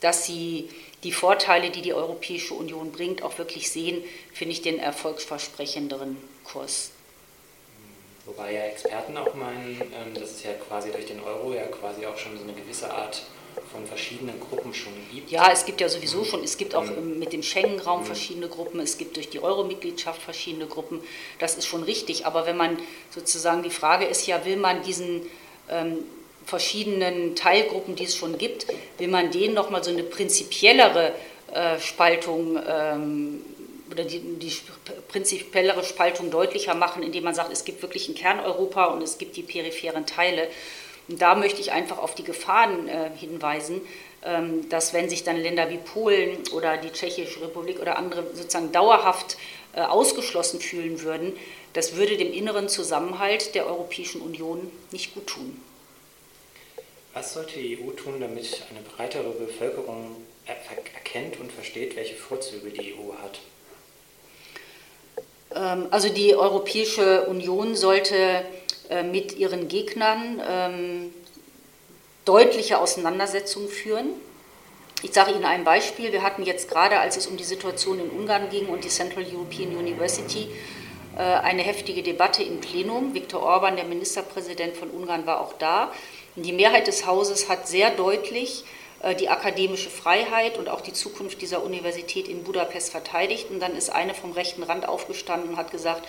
dass 0.02 0.26
sie 0.26 0.68
die 1.06 1.14
Vorteile, 1.14 1.70
die 1.70 1.82
die 1.82 1.94
Europäische 1.94 2.54
Union 2.54 2.92
bringt, 2.92 3.24
auch 3.24 3.38
wirklich 3.38 3.72
sehen, 3.72 4.04
finde 4.34 4.52
ich 4.52 4.62
den 4.62 4.80
erfolgsversprechenderen 4.80 6.18
Kurs. 6.44 6.92
Wobei 8.26 8.54
ja 8.56 8.66
Experten 8.66 9.16
auch 9.16 9.34
meinen, 9.34 9.80
ähm, 9.82 10.14
dass 10.14 10.32
es 10.32 10.44
ja 10.44 10.52
quasi 10.68 10.92
durch 10.92 11.06
den 11.06 11.22
Euro 11.22 11.54
ja 11.54 11.64
quasi 11.68 12.06
auch 12.06 12.18
schon 12.18 12.38
so 12.38 12.44
eine 12.44 12.52
gewisse 12.52 12.94
Art 12.94 13.24
von 13.72 13.88
verschiedenen 13.88 14.38
Gruppen 14.42 14.74
schon 14.74 14.92
gibt. 15.10 15.32
Ja, 15.32 15.50
es 15.54 15.66
gibt 15.66 15.80
ja 15.80 15.88
sowieso 15.88 16.26
schon, 16.26 16.44
es 16.44 16.58
gibt 16.58 16.76
auch 16.76 16.84
mhm. 16.84 17.18
mit 17.18 17.32
dem 17.32 17.44
Schengen-Raum 17.44 18.02
mhm. 18.02 18.06
verschiedene 18.08 18.50
Gruppen, 18.50 18.82
es 18.82 18.98
gibt 18.98 19.16
durch 19.16 19.30
die 19.30 19.40
Euro-Mitgliedschaft 19.40 20.22
verschiedene 20.22 20.68
Gruppen. 20.68 21.00
Das 21.40 21.56
ist 21.56 21.66
schon 21.66 21.84
richtig. 21.84 22.26
Aber 22.26 22.46
wenn 22.46 22.58
man 22.58 22.78
sozusagen, 23.10 23.64
die 23.64 23.70
Frage 23.70 24.04
ist 24.04 24.28
ja, 24.28 24.44
will 24.44 24.58
man 24.58 24.84
diesen 24.84 25.22
ähm, 25.70 26.00
verschiedenen 26.46 27.36
Teilgruppen, 27.36 27.96
die 27.96 28.06
es 28.06 28.16
schon 28.16 28.38
gibt, 28.38 28.68
will 28.98 29.08
man 29.08 29.32
denen 29.32 29.54
nochmal 29.54 29.84
so 29.84 29.92
eine 29.92 30.04
prinzipiellere 30.04 31.14
äh, 31.54 31.80
Spaltung 31.80 32.60
ähm, 32.68 33.42
oder 33.92 34.04
die, 34.04 34.20
die, 34.20 34.52
prinzipiellere 35.08 35.84
Spaltung 35.84 36.32
deutlicher 36.32 36.76
machen, 36.76 37.04
indem 37.04 37.24
man 37.24 37.36
sagt, 37.36 37.52
es 37.52 37.66
gibt 37.66 37.82
wirklich 37.82 38.10
ein 38.10 38.16
Kerneuropa 38.16 38.86
und 38.86 39.02
es 39.02 39.18
gibt 39.18 39.36
die 39.36 39.44
peripheren 39.44 40.06
Teile. 40.06 40.48
Und 41.08 41.22
da 41.22 41.36
möchte 41.36 41.62
ich 41.62 41.72
einfach 41.72 42.00
auf 42.00 42.16
die 42.16 42.24
Gefahren 42.24 42.88
äh, 42.88 43.10
hinweisen, 43.16 43.82
ähm, 44.24 44.68
dass 44.70 44.94
wenn 44.94 45.10
sich 45.10 45.24
dann 45.24 45.38
Länder 45.38 45.70
wie 45.70 45.78
Polen 45.78 46.38
oder 46.54 46.78
die 46.78 46.90
Tschechische 46.90 47.42
Republik 47.42 47.80
oder 47.80 47.98
andere 47.98 48.24
sozusagen 48.34 48.72
dauerhaft 48.72 49.38
äh, 49.74 49.82
ausgeschlossen 49.82 50.60
fühlen 50.60 51.02
würden, 51.02 51.34
das 51.74 51.96
würde 51.96 52.18
dem 52.18 52.34
inneren 52.34 52.70
Zusammenhalt 52.70 53.54
der 53.54 53.68
Europäischen 53.68 54.22
Union 54.22 54.72
nicht 54.92 55.14
gut 55.14 55.28
tun. 55.28 55.62
Was 57.16 57.34
sollte 57.34 57.58
die 57.58 57.80
EU 57.82 57.92
tun, 57.92 58.20
damit 58.20 58.62
eine 58.70 58.82
breitere 58.82 59.30
Bevölkerung 59.30 60.18
erkennt 60.46 61.40
und 61.40 61.50
versteht, 61.50 61.96
welche 61.96 62.16
Vorzüge 62.16 62.70
die 62.72 62.94
EU 62.94 63.14
hat? 63.24 63.40
Ähm, 65.56 65.88
also 65.92 66.10
die 66.10 66.36
Europäische 66.36 67.26
Union 67.28 67.78
sollte 67.78 68.44
äh, 68.90 69.04
mit 69.04 69.38
ihren 69.38 69.70
Gegnern 69.70 70.42
ähm, 70.46 71.14
deutliche 72.26 72.80
Auseinandersetzungen 72.80 73.70
führen. 73.70 74.10
Ich 75.02 75.14
sage 75.14 75.32
Ihnen 75.32 75.46
ein 75.46 75.64
Beispiel. 75.64 76.12
Wir 76.12 76.22
hatten 76.22 76.44
jetzt 76.44 76.70
gerade, 76.70 77.00
als 77.00 77.16
es 77.16 77.28
um 77.28 77.38
die 77.38 77.46
Situation 77.46 77.98
in 78.02 78.10
Ungarn 78.10 78.50
ging 78.50 78.68
und 78.68 78.84
die 78.84 78.90
Central 78.90 79.24
European 79.24 79.74
University, 79.74 80.50
äh, 81.16 81.22
eine 81.22 81.62
heftige 81.62 82.04
Debatte 82.04 82.44
im 82.44 82.60
Plenum. 82.60 83.14
Viktor 83.14 83.42
Orban, 83.42 83.78
der 83.78 83.86
Ministerpräsident 83.86 84.76
von 84.76 84.90
Ungarn, 84.90 85.26
war 85.26 85.40
auch 85.40 85.54
da. 85.54 85.94
Die 86.36 86.52
Mehrheit 86.52 86.88
des 86.88 87.06
Hauses 87.06 87.48
hat 87.48 87.68
sehr 87.68 87.92
deutlich 87.92 88.66
äh, 89.02 89.16
die 89.16 89.30
akademische 89.30 89.90
Freiheit 89.90 90.58
und 90.58 90.68
auch 90.68 90.82
die 90.82 90.94
Zukunft 90.94 91.42
dieser 91.42 91.64
Universität 91.64 92.28
in 92.28 92.44
Budapest 92.44 92.92
verteidigt. 92.92 93.50
Und 93.50 93.62
dann 93.62 93.76
ist 93.76 93.90
eine 93.90 94.14
vom 94.14 94.34
rechten 94.34 94.64
Rand 94.64 94.88
aufgestanden 94.88 95.52
und 95.52 95.58
hat 95.58 95.72
gesagt, 95.72 96.08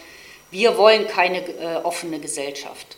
wir 0.50 0.76
wollen 0.76 1.06
keine 1.06 1.38
äh, 1.38 1.76
offene 1.83 2.18
Gesellschaft. 2.18 2.97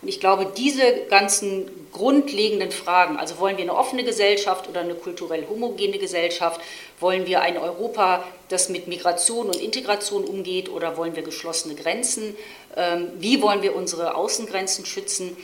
Und 0.00 0.06
ich 0.06 0.20
glaube, 0.20 0.52
diese 0.56 1.06
ganzen 1.10 1.88
grundlegenden 1.92 2.70
Fragen, 2.70 3.16
also 3.16 3.38
wollen 3.38 3.56
wir 3.56 3.64
eine 3.64 3.74
offene 3.74 4.04
Gesellschaft 4.04 4.68
oder 4.68 4.82
eine 4.82 4.94
kulturell 4.94 5.48
homogene 5.48 5.98
Gesellschaft, 5.98 6.60
wollen 7.00 7.26
wir 7.26 7.40
ein 7.40 7.58
Europa, 7.58 8.22
das 8.48 8.68
mit 8.68 8.86
Migration 8.86 9.46
und 9.46 9.56
Integration 9.56 10.24
umgeht 10.24 10.68
oder 10.68 10.96
wollen 10.96 11.16
wir 11.16 11.24
geschlossene 11.24 11.74
Grenzen, 11.74 12.36
ähm, 12.76 13.10
wie 13.18 13.42
wollen 13.42 13.62
wir 13.62 13.74
unsere 13.74 14.14
Außengrenzen 14.14 14.86
schützen, 14.86 15.36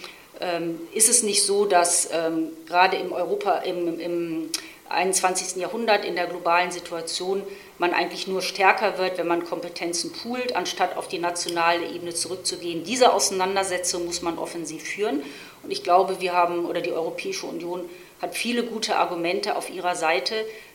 ist 0.93 1.09
es 1.09 1.23
nicht 1.23 1.45
so, 1.45 1.65
dass 1.65 2.09
ähm, 2.13 2.49
gerade 2.67 2.97
im 2.97 3.13
Europa, 3.13 3.59
im, 3.59 4.01
im 4.01 4.51
21. 4.89 5.57
Jahrhundert 5.61 6.05
in 6.05 6.15
der 6.15 6.27
globalen 6.27 6.71
Situation 6.71 7.43
man 7.79 7.93
eigentlich 7.93 8.27
nur 8.27 8.43
stärker 8.43 8.99
wird, 8.99 9.19
wenn 9.19 9.27
man 9.27 9.45
Kompetenzen 9.45 10.13
poolt, 10.13 10.55
anstatt 10.55 10.97
auf 10.97 11.09
die 11.09 11.19
nationale 11.19 11.87
Ebene 11.87 12.15
zurückzugehen. 12.15 12.85
Diese 12.85 13.13
Auseinandersetzung 13.13 14.07
muss 14.07 14.23
man 14.23 14.39
offensiv 14.39 14.83
führen. 14.83 15.23
Und 15.63 15.71
ich 15.71 15.83
glaube, 15.83 16.21
wir 16.21 16.33
haben, 16.33 16.67
oder 16.67 16.81
die 16.81 16.93
Europäische 16.93 17.47
Union 17.47 17.89
hat 18.21 18.35
viele 18.35 18.65
gute 18.65 18.97
Argumente 18.97 19.57
auf 19.57 19.71
ihrer 19.71 19.97
Seite, 19.97 20.35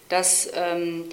dass 0.10 0.50
ähm, 0.56 1.10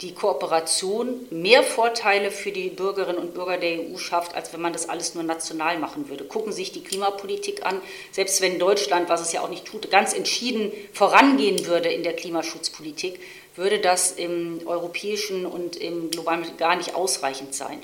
die 0.00 0.14
Kooperation 0.14 1.26
mehr 1.30 1.62
Vorteile 1.62 2.30
für 2.30 2.52
die 2.52 2.68
Bürgerinnen 2.68 3.18
und 3.18 3.34
Bürger 3.34 3.56
der 3.56 3.80
EU 3.80 3.96
schafft, 3.96 4.34
als 4.34 4.52
wenn 4.52 4.60
man 4.60 4.72
das 4.74 4.88
alles 4.88 5.14
nur 5.14 5.24
national 5.24 5.78
machen 5.78 6.08
würde. 6.10 6.24
Gucken 6.24 6.52
Sie 6.52 6.58
sich 6.58 6.72
die 6.72 6.84
Klimapolitik 6.84 7.64
an. 7.64 7.80
Selbst 8.12 8.42
wenn 8.42 8.58
Deutschland, 8.58 9.08
was 9.08 9.22
es 9.22 9.32
ja 9.32 9.40
auch 9.40 9.48
nicht 9.48 9.64
tut, 9.64 9.90
ganz 9.90 10.12
entschieden 10.12 10.72
vorangehen 10.92 11.66
würde 11.66 11.88
in 11.88 12.02
der 12.02 12.14
Klimaschutzpolitik, 12.14 13.18
würde 13.56 13.78
das 13.78 14.12
im 14.12 14.60
europäischen 14.66 15.46
und 15.46 15.76
im 15.76 16.10
globalen 16.10 16.44
gar 16.58 16.76
nicht 16.76 16.94
ausreichend 16.94 17.54
sein. 17.54 17.82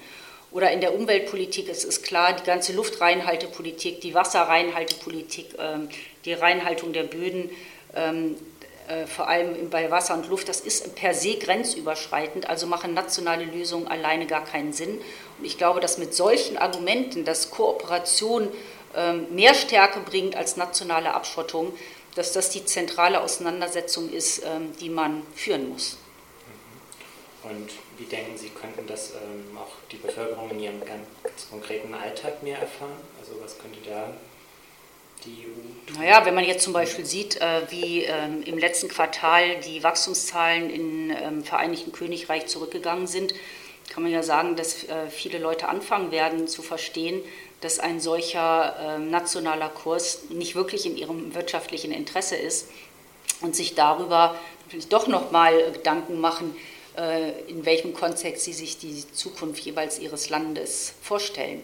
Oder 0.53 0.71
in 0.71 0.81
der 0.81 0.95
Umweltpolitik 0.95 1.69
es 1.69 1.85
ist 1.85 2.05
klar, 2.05 2.35
die 2.35 2.45
ganze 2.45 2.75
Luftreinhaltepolitik, 2.75 4.01
die 4.03 4.15
Wasserreinhaltepolitik, 4.15 5.47
ähm, 5.59 5.89
die 6.25 6.33
Reinhaltung 6.33 6.93
der 6.93 7.03
Böden, 7.03 7.51
ähm, 7.97 8.37
äh, 8.37 8.37
vor 9.07 9.29
allem 9.29 9.71
bei 9.71 9.91
Wasser 9.91 10.15
und 10.15 10.29
Luft, 10.29 10.49
das 10.49 10.61
ist 10.61 10.95
per 10.95 11.15
se 11.15 11.37
grenzüberschreitend, 11.37 12.49
also 12.49 12.67
machen 12.67 12.93
nationale 12.93 13.45
Lösungen 13.45 13.89
alleine 13.89 14.27
gar 14.27 14.45
keinen 14.45 14.73
Sinn. 14.73 15.01
Und 15.39 15.45
ich 15.45 15.57
glaube, 15.57 15.81
dass 15.81 15.97
mit 15.97 16.15
solchen 16.15 16.59
Argumenten, 16.59 17.25
dass 17.25 17.51
Kooperation 17.51 18.49
ähm, 18.95 19.27
mehr 19.35 19.55
Stärke 19.55 20.01
bringt 20.01 20.37
als 20.37 20.57
nationale 20.57 21.15
Abschottung, 21.15 21.73
dass 22.15 22.33
das 22.33 22.51
die 22.51 22.65
zentrale 22.65 23.21
Auseinandersetzung 23.21 24.13
ist, 24.13 24.43
ähm, 24.45 24.73
die 24.81 24.89
man 24.89 25.23
führen 25.35 25.69
muss. 25.69 25.97
Und 27.43 27.71
wie 27.99 28.05
denken 28.05 28.39
Sie, 28.39 28.49
könnten 28.49 28.87
das 28.87 29.11
ähm, 29.11 29.57
auch 29.59 29.73
die 29.91 29.97
Bevölkerung 29.97 30.51
in 30.51 30.61
ihrem 30.61 30.81
ganz, 30.81 31.07
konkreten 31.51 31.93
Alltag 31.93 32.43
mehr 32.43 32.59
erfahren? 32.59 32.97
Also 33.21 33.33
was 33.43 33.59
könnte 33.59 33.79
da 33.89 34.15
die 35.25 35.47
EU? 35.47 35.99
Naja, 35.99 36.25
wenn 36.25 36.35
man 36.35 36.45
jetzt 36.45 36.65
zum 36.65 36.73
Beispiel 36.73 37.05
sieht, 37.05 37.41
äh, 37.41 37.63
wie 37.71 38.05
ähm, 38.05 38.43
im 38.43 38.59
letzten 38.59 38.89
Quartal 38.89 39.61
die 39.61 39.83
Wachstumszahlen 39.83 40.71
im 40.71 41.11
ähm, 41.11 41.45
Vereinigten 41.45 41.93
Königreich 41.93 42.47
zurückgegangen 42.47 43.07
sind, 43.07 43.35
kann 43.91 44.03
man 44.03 44.13
ja 44.13 44.23
sagen, 44.23 44.57
dass 44.57 44.85
äh, 44.85 45.09
viele 45.11 45.39
Leute 45.39 45.69
anfangen 45.69 46.11
werden 46.11 46.49
zu 46.49 46.63
verstehen, 46.63 47.21
dass 47.61 47.79
ein 47.79 48.01
solcher 48.01 48.77
äh, 48.79 48.99
nationaler 48.99 49.69
Kurs 49.69 50.25
nicht 50.31 50.55
wirklich 50.55 50.87
in 50.87 50.97
ihrem 50.97 51.35
wirtschaftlichen 51.35 51.93
Interesse 51.93 52.37
ist 52.37 52.69
und 53.41 53.55
sich 53.55 53.75
darüber 53.75 54.37
natürlich 54.65 54.89
doch 54.89 55.07
nochmal 55.07 55.73
Gedanken 55.73 56.21
machen, 56.21 56.57
äh, 56.97 57.41
in 57.49 57.65
welchem 57.65 57.95
Kontext 57.95 58.45
sie 58.45 58.53
sich 58.53 58.79
die 58.79 59.05
Zukunft 59.13 59.65
jeweils 59.65 59.99
ihres 59.99 60.31
Landes 60.31 60.95
vorstellen. 61.03 61.61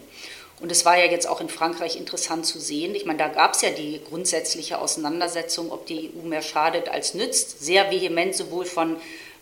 Und 0.61 0.71
es 0.71 0.85
war 0.85 0.97
ja 0.97 1.05
jetzt 1.05 1.27
auch 1.27 1.41
in 1.41 1.49
Frankreich 1.49 1.97
interessant 1.97 2.45
zu 2.45 2.59
sehen. 2.59 2.93
Ich 2.93 3.05
meine, 3.05 3.17
da 3.17 3.27
gab 3.29 3.55
es 3.55 3.61
ja 3.61 3.71
die 3.71 3.99
grundsätzliche 4.07 4.77
Auseinandersetzung, 4.77 5.71
ob 5.71 5.87
die 5.87 6.11
EU 6.15 6.27
mehr 6.27 6.43
schadet 6.43 6.87
als 6.87 7.15
nützt, 7.15 7.63
sehr 7.63 7.89
vehement 7.89 8.35
sowohl 8.35 8.65
von 8.65 8.97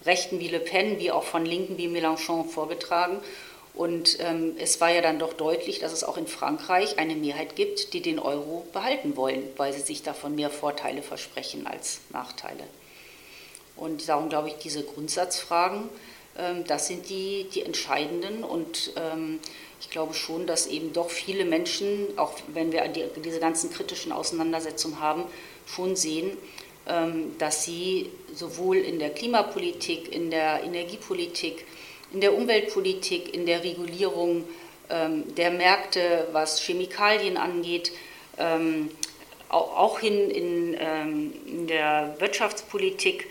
Rechten 0.06 0.40
wie 0.40 0.48
Le 0.48 0.62
Pen 0.62 0.98
wie 0.98 1.12
auch 1.12 1.24
von 1.24 1.46
Linken 1.46 1.78
wie 1.78 1.90
Mélenchon 1.90 2.48
vorgetragen. 2.48 3.20
Und 3.74 4.18
ähm, 4.22 4.56
es 4.60 4.80
war 4.80 4.92
ja 4.92 5.02
dann 5.02 5.20
doch 5.20 5.34
deutlich, 5.34 5.80
dass 5.80 5.92
es 5.92 6.06
auch 6.06 6.18
in 6.18 6.28
Frankreich 6.28 6.98
eine 6.98 7.16
Mehrheit 7.16 7.56
gibt, 7.58 7.94
die 7.94 8.02
den 8.02 8.20
Euro 8.20 8.66
behalten 8.72 9.18
wollen, 9.18 9.44
weil 9.58 9.74
sie 9.74 9.82
sich 9.82 10.04
davon 10.04 10.36
mehr 10.36 10.50
Vorteile 10.50 11.02
versprechen 11.02 11.68
als 11.68 12.00
Nachteile. 12.12 12.64
Und 13.76 14.08
darum 14.08 14.30
glaube 14.30 14.50
ich, 14.50 14.56
diese 14.56 14.84
Grundsatzfragen, 14.84 15.90
ähm, 16.38 16.64
das 16.66 16.88
sind 16.88 17.10
die, 17.10 17.48
die 17.54 17.64
entscheidenden. 17.64 18.44
Und 18.44 18.92
ähm, 18.96 19.40
ich 19.80 19.90
glaube 19.90 20.14
schon, 20.14 20.46
dass 20.46 20.68
eben 20.68 20.94
doch 20.94 21.10
viele 21.10 21.46
Menschen, 21.46 22.08
auch 22.18 22.34
wenn 22.48 22.72
wir 22.72 22.88
die, 22.88 23.06
diese 23.24 23.40
ganzen 23.40 23.72
kritischen 23.72 24.12
Auseinandersetzungen 24.12 25.00
haben, 25.00 25.24
schon 25.66 25.96
sehen, 25.96 26.38
ähm, 26.88 27.38
dass 27.38 27.64
sie 27.64 28.10
sowohl 28.34 28.78
in 28.78 29.00
der 29.00 29.12
Klimapolitik, 29.12 30.14
in 30.14 30.32
der 30.32 30.64
Energiepolitik, 30.64 31.66
in 32.12 32.22
der 32.22 32.36
Umweltpolitik, 32.36 33.34
in 33.34 33.46
der 33.46 33.64
Regulierung 33.64 34.46
ähm, 34.90 35.36
der 35.36 35.52
Märkte, 35.52 36.28
was 36.32 36.60
Chemikalien 36.60 37.38
angeht, 37.38 37.92
ähm, 38.38 38.90
auch 39.50 40.00
hin 40.00 40.30
in, 40.30 40.76
in 40.76 41.66
der 41.66 42.16
Wirtschaftspolitik 42.20 43.28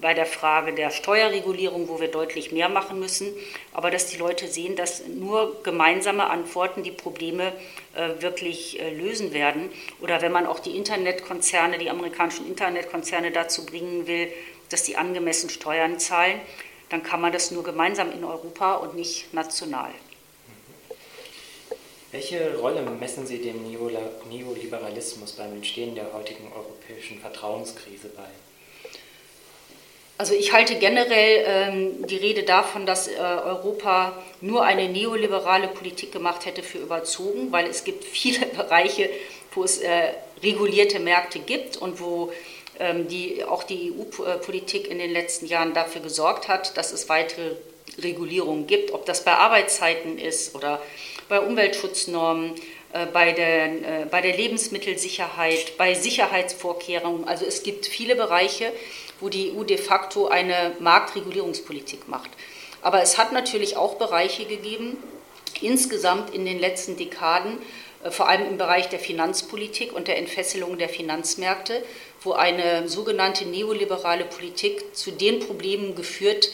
bei 0.00 0.14
der 0.14 0.24
Frage 0.24 0.72
der 0.72 0.90
Steuerregulierung, 0.90 1.88
wo 1.88 2.00
wir 2.00 2.08
deutlich 2.08 2.52
mehr 2.52 2.70
machen 2.70 2.98
müssen, 2.98 3.28
aber 3.74 3.90
dass 3.90 4.06
die 4.06 4.16
Leute 4.16 4.48
sehen, 4.48 4.76
dass 4.76 5.06
nur 5.06 5.62
gemeinsame 5.62 6.30
Antworten 6.30 6.82
die 6.82 6.90
Probleme 6.90 7.52
äh, 7.94 8.22
wirklich 8.22 8.80
äh, 8.80 8.94
lösen 8.94 9.34
werden. 9.34 9.70
Oder 10.00 10.22
wenn 10.22 10.32
man 10.32 10.46
auch 10.46 10.58
die 10.58 10.74
Internetkonzerne, 10.74 11.76
die 11.76 11.90
amerikanischen 11.90 12.46
Internetkonzerne 12.46 13.30
dazu 13.30 13.66
bringen 13.66 14.06
will, 14.06 14.28
dass 14.70 14.86
sie 14.86 14.96
angemessen 14.96 15.50
Steuern 15.50 15.98
zahlen, 15.98 16.40
dann 16.88 17.02
kann 17.02 17.20
man 17.20 17.32
das 17.32 17.50
nur 17.50 17.62
gemeinsam 17.62 18.10
in 18.12 18.24
Europa 18.24 18.76
und 18.76 18.94
nicht 18.94 19.34
national. 19.34 19.90
Welche 22.10 22.56
Rolle 22.58 22.82
messen 22.82 23.26
Sie 23.26 23.38
dem 23.38 23.70
Neoliberalismus 23.70 25.32
beim 25.32 25.52
Entstehen 25.52 25.94
der 25.94 26.12
heutigen 26.12 26.50
europäischen 26.52 27.20
Vertrauenskrise 27.20 28.08
bei? 28.08 28.49
Also 30.20 30.34
ich 30.34 30.52
halte 30.52 30.74
generell 30.74 31.44
ähm, 31.46 32.06
die 32.06 32.18
Rede 32.18 32.42
davon, 32.42 32.84
dass 32.84 33.08
äh, 33.08 33.12
Europa 33.18 34.12
nur 34.42 34.62
eine 34.64 34.86
neoliberale 34.90 35.66
Politik 35.66 36.12
gemacht 36.12 36.44
hätte, 36.44 36.62
für 36.62 36.76
überzogen, 36.76 37.50
weil 37.52 37.66
es 37.66 37.84
gibt 37.84 38.04
viele 38.04 38.44
Bereiche, 38.54 39.08
wo 39.52 39.64
es 39.64 39.78
äh, 39.78 40.12
regulierte 40.42 40.98
Märkte 40.98 41.38
gibt 41.38 41.78
und 41.78 42.02
wo 42.02 42.34
ähm, 42.78 43.08
die 43.08 43.44
auch 43.44 43.62
die 43.62 43.94
EU-Politik 43.96 44.90
in 44.90 44.98
den 44.98 45.10
letzten 45.10 45.46
Jahren 45.46 45.72
dafür 45.72 46.02
gesorgt 46.02 46.48
hat, 46.48 46.76
dass 46.76 46.92
es 46.92 47.08
weitere 47.08 47.52
Regulierungen 48.02 48.66
gibt, 48.66 48.92
ob 48.92 49.06
das 49.06 49.24
bei 49.24 49.32
Arbeitszeiten 49.32 50.18
ist 50.18 50.54
oder 50.54 50.82
bei 51.30 51.40
Umweltschutznormen, 51.40 52.56
äh, 52.92 53.06
bei 53.06 53.32
der, 53.32 53.64
äh, 54.02 54.04
bei 54.10 54.20
der 54.20 54.36
Lebensmittelsicherheit, 54.36 55.78
bei 55.78 55.94
Sicherheitsvorkehrungen. 55.94 57.26
Also 57.26 57.46
es 57.46 57.62
gibt 57.62 57.86
viele 57.86 58.16
Bereiche, 58.16 58.70
wo 59.20 59.28
die 59.28 59.52
EU 59.56 59.64
de 59.64 59.78
facto 59.78 60.28
eine 60.28 60.72
Marktregulierungspolitik 60.80 62.08
macht. 62.08 62.30
Aber 62.82 63.02
es 63.02 63.18
hat 63.18 63.32
natürlich 63.32 63.76
auch 63.76 63.96
Bereiche 63.96 64.46
gegeben, 64.46 64.96
insgesamt 65.60 66.30
in 66.34 66.44
den 66.44 66.58
letzten 66.58 66.96
Dekaden, 66.96 67.58
äh, 68.02 68.10
vor 68.10 68.28
allem 68.28 68.48
im 68.48 68.58
Bereich 68.58 68.88
der 68.88 68.98
Finanzpolitik 68.98 69.92
und 69.92 70.08
der 70.08 70.18
Entfesselung 70.18 70.78
der 70.78 70.88
Finanzmärkte, 70.88 71.82
wo 72.22 72.32
eine 72.32 72.88
sogenannte 72.88 73.46
neoliberale 73.46 74.24
Politik 74.24 74.96
zu 74.96 75.10
den 75.10 75.40
Problemen 75.40 75.94
geführt 75.94 76.50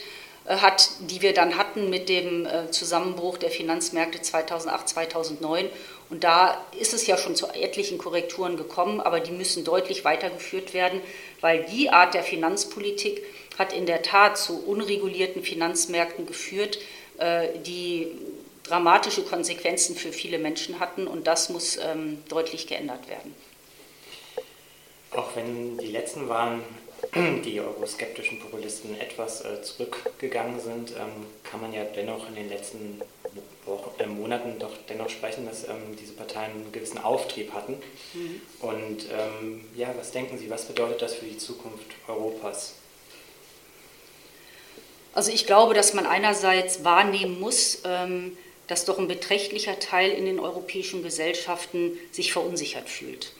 äh, 0.46 0.56
hat, 0.56 0.90
die 1.00 1.22
wir 1.22 1.34
dann 1.34 1.56
hatten 1.56 1.90
mit 1.90 2.08
dem 2.08 2.46
äh, 2.46 2.70
Zusammenbruch 2.70 3.38
der 3.38 3.50
Finanzmärkte 3.50 4.20
2008, 4.22 4.88
2009. 4.88 5.68
Und 6.08 6.24
da 6.24 6.64
ist 6.78 6.94
es 6.94 7.06
ja 7.06 7.16
schon 7.16 7.34
zu 7.34 7.46
etlichen 7.48 7.98
Korrekturen 7.98 8.56
gekommen, 8.56 9.00
aber 9.00 9.20
die 9.20 9.32
müssen 9.32 9.64
deutlich 9.64 10.04
weitergeführt 10.04 10.72
werden, 10.72 11.00
weil 11.40 11.64
die 11.64 11.90
Art 11.90 12.14
der 12.14 12.22
Finanzpolitik 12.22 13.22
hat 13.58 13.72
in 13.72 13.86
der 13.86 14.02
Tat 14.02 14.38
zu 14.38 14.64
unregulierten 14.66 15.42
Finanzmärkten 15.42 16.26
geführt, 16.26 16.78
die 17.64 18.08
dramatische 18.66 19.22
Konsequenzen 19.22 19.96
für 19.96 20.12
viele 20.12 20.38
Menschen 20.38 20.80
hatten 20.80 21.06
und 21.06 21.26
das 21.26 21.48
muss 21.48 21.78
ähm, 21.78 22.22
deutlich 22.28 22.66
geändert 22.66 23.08
werden. 23.08 23.34
Auch 25.12 25.34
wenn 25.34 25.78
die 25.78 25.88
letzten 25.88 26.28
Wahlen 26.28 26.62
die 27.44 27.60
euroskeptischen 27.60 28.40
Populisten 28.40 28.98
etwas 29.00 29.44
äh, 29.44 29.62
zurückgegangen 29.62 30.60
sind, 30.60 30.90
ähm, 30.92 31.26
kann 31.44 31.60
man 31.60 31.72
ja 31.72 31.84
dennoch 31.84 32.28
in 32.28 32.34
den 32.34 32.48
letzten 32.48 33.00
Wochen, 34.06 34.18
äh, 34.18 34.20
Monaten 34.20 34.58
doch 34.58 34.72
dennoch 34.88 35.10
sprechen, 35.10 35.46
dass 35.46 35.64
ähm, 35.68 35.96
diese 36.00 36.12
Parteien 36.12 36.52
einen 36.52 36.72
gewissen 36.72 36.98
Auftrieb 36.98 37.52
hatten. 37.52 37.76
Mhm. 38.14 38.40
Und 38.60 39.06
ähm, 39.10 39.64
ja, 39.74 39.94
was 39.96 40.12
denken 40.12 40.38
Sie, 40.38 40.50
was 40.50 40.64
bedeutet 40.64 41.02
das 41.02 41.14
für 41.14 41.26
die 41.26 41.38
Zukunft 41.38 41.86
Europas? 42.08 42.74
Also 45.14 45.32
ich 45.32 45.46
glaube, 45.46 45.74
dass 45.74 45.94
man 45.94 46.06
einerseits 46.06 46.84
wahrnehmen 46.84 47.40
muss, 47.40 47.82
ähm, 47.84 48.36
dass 48.66 48.84
doch 48.84 48.98
ein 48.98 49.08
beträchtlicher 49.08 49.78
Teil 49.78 50.10
in 50.10 50.26
den 50.26 50.40
europäischen 50.40 51.02
Gesellschaften 51.02 51.98
sich 52.10 52.32
verunsichert 52.32 52.88
fühlt. 52.88 53.32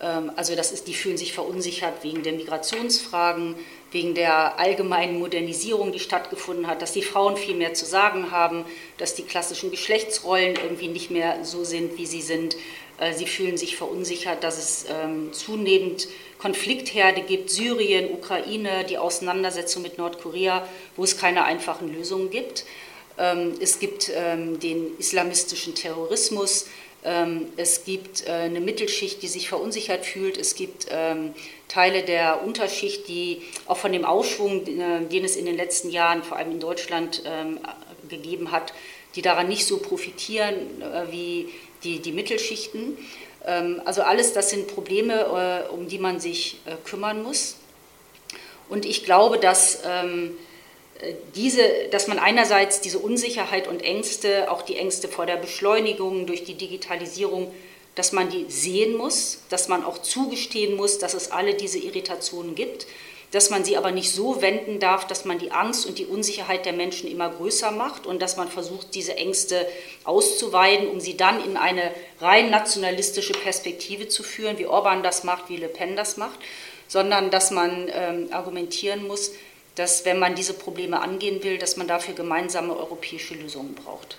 Ähm, 0.00 0.32
also 0.36 0.54
das 0.54 0.72
ist, 0.72 0.86
die 0.88 0.94
fühlen 0.94 1.16
sich 1.16 1.32
verunsichert 1.32 2.02
wegen 2.02 2.22
der 2.22 2.32
Migrationsfragen, 2.32 3.56
wegen 3.90 4.14
der 4.14 4.58
allgemeinen 4.58 5.18
Modernisierung, 5.18 5.92
die 5.92 6.00
stattgefunden 6.00 6.66
hat, 6.66 6.82
dass 6.82 6.92
die 6.92 7.02
Frauen 7.02 7.36
viel 7.36 7.54
mehr 7.54 7.74
zu 7.74 7.84
sagen 7.84 8.30
haben, 8.30 8.64
dass 8.98 9.14
die 9.14 9.22
klassischen 9.22 9.70
Geschlechtsrollen 9.70 10.56
irgendwie 10.56 10.88
nicht 10.88 11.10
mehr 11.10 11.44
so 11.44 11.64
sind, 11.64 11.96
wie 11.96 12.06
sie 12.06 12.22
sind. 12.22 12.56
Äh, 12.98 13.12
sie 13.14 13.26
fühlen 13.26 13.56
sich 13.56 13.76
verunsichert, 13.76 14.42
dass 14.42 14.58
es 14.58 14.86
ähm, 14.88 15.32
zunehmend 15.32 16.08
Konfliktherde 16.38 17.22
gibt, 17.22 17.50
Syrien, 17.50 18.10
Ukraine, 18.12 18.84
die 18.84 18.98
Auseinandersetzung 18.98 19.82
mit 19.82 19.96
Nordkorea, 19.96 20.68
wo 20.96 21.04
es 21.04 21.16
keine 21.16 21.44
einfachen 21.44 21.94
Lösungen 21.94 22.30
gibt. 22.30 22.64
Ähm, 23.16 23.54
es 23.60 23.78
gibt 23.78 24.08
den 24.08 24.98
islamistischen 24.98 25.74
Terrorismus. 25.74 26.66
Ähm, 27.04 27.48
es 27.56 27.84
gibt 27.84 28.26
äh, 28.26 28.30
eine 28.30 28.60
Mittelschicht, 28.60 29.22
die 29.22 29.28
sich 29.28 29.48
verunsichert 29.48 30.06
fühlt. 30.06 30.38
Es 30.38 30.54
gibt 30.54 30.88
Teile 31.68 32.02
der 32.02 32.44
Unterschicht, 32.44 33.08
die 33.08 33.42
auch 33.66 33.76
von 33.76 33.92
dem 33.92 34.04
Aufschwung, 34.04 34.66
äh, 34.66 35.04
den 35.06 35.24
es 35.24 35.36
in 35.36 35.44
den 35.44 35.56
letzten 35.56 35.90
Jahren, 35.90 36.22
vor 36.22 36.36
allem 36.36 36.52
in 36.52 36.60
Deutschland, 36.60 37.22
gegeben 38.08 38.52
hat, 38.52 38.74
die 39.14 39.22
daran 39.22 39.48
nicht 39.48 39.66
so 39.66 39.78
profitieren 39.78 40.82
äh, 40.82 41.10
wie 41.10 41.48
die, 41.82 42.00
die 42.00 42.12
Mittelschichten. 42.12 42.96
Also 43.84 44.00
alles 44.00 44.32
das 44.32 44.48
sind 44.48 44.68
Probleme, 44.68 45.68
um 45.68 45.86
die 45.86 45.98
man 45.98 46.18
sich 46.18 46.62
kümmern 46.86 47.22
muss. 47.22 47.56
Und 48.70 48.86
ich 48.86 49.04
glaube, 49.04 49.38
dass 49.38 49.82
diese, 51.34 51.62
dass 51.90 52.08
man 52.08 52.18
einerseits 52.18 52.80
diese 52.80 52.98
Unsicherheit 52.98 53.68
und 53.68 53.82
Ängste, 53.82 54.50
auch 54.50 54.62
die 54.62 54.76
Ängste 54.76 55.08
vor 55.08 55.26
der 55.26 55.36
Beschleunigung 55.36 56.26
durch 56.26 56.44
die 56.44 56.54
Digitalisierung, 56.54 57.52
dass 57.94 58.12
man 58.12 58.28
die 58.28 58.46
sehen 58.48 58.96
muss, 58.96 59.38
dass 59.48 59.68
man 59.68 59.84
auch 59.84 59.98
zugestehen 59.98 60.76
muss, 60.76 60.98
dass 60.98 61.14
es 61.14 61.30
alle 61.30 61.54
diese 61.54 61.78
Irritationen 61.78 62.54
gibt, 62.54 62.86
dass 63.30 63.50
man 63.50 63.64
sie 63.64 63.76
aber 63.76 63.90
nicht 63.90 64.12
so 64.12 64.42
wenden 64.42 64.78
darf, 64.78 65.06
dass 65.06 65.24
man 65.24 65.38
die 65.38 65.50
Angst 65.50 65.86
und 65.86 65.98
die 65.98 66.06
Unsicherheit 66.06 66.66
der 66.66 66.72
Menschen 66.72 67.10
immer 67.10 67.28
größer 67.30 67.72
macht 67.72 68.06
und 68.06 68.22
dass 68.22 68.36
man 68.36 68.48
versucht, 68.48 68.94
diese 68.94 69.16
Ängste 69.16 69.66
auszuweiden, 70.04 70.88
um 70.88 71.00
sie 71.00 71.16
dann 71.16 71.44
in 71.44 71.56
eine 71.56 71.90
rein 72.20 72.50
nationalistische 72.50 73.32
Perspektive 73.32 74.06
zu 74.08 74.22
führen, 74.22 74.58
wie 74.58 74.66
Orban 74.66 75.02
das 75.02 75.24
macht, 75.24 75.48
wie 75.48 75.56
Le 75.56 75.68
Pen 75.68 75.96
das 75.96 76.16
macht, 76.16 76.38
sondern 76.86 77.30
dass 77.30 77.50
man 77.50 77.90
ähm, 77.92 78.28
argumentieren 78.30 79.06
muss, 79.06 79.32
dass 79.74 80.04
wenn 80.04 80.18
man 80.18 80.34
diese 80.34 80.54
Probleme 80.54 81.00
angehen 81.00 81.42
will, 81.42 81.58
dass 81.58 81.76
man 81.76 81.88
dafür 81.88 82.14
gemeinsame 82.14 82.76
europäische 82.76 83.34
Lösungen 83.34 83.74
braucht. 83.74 84.16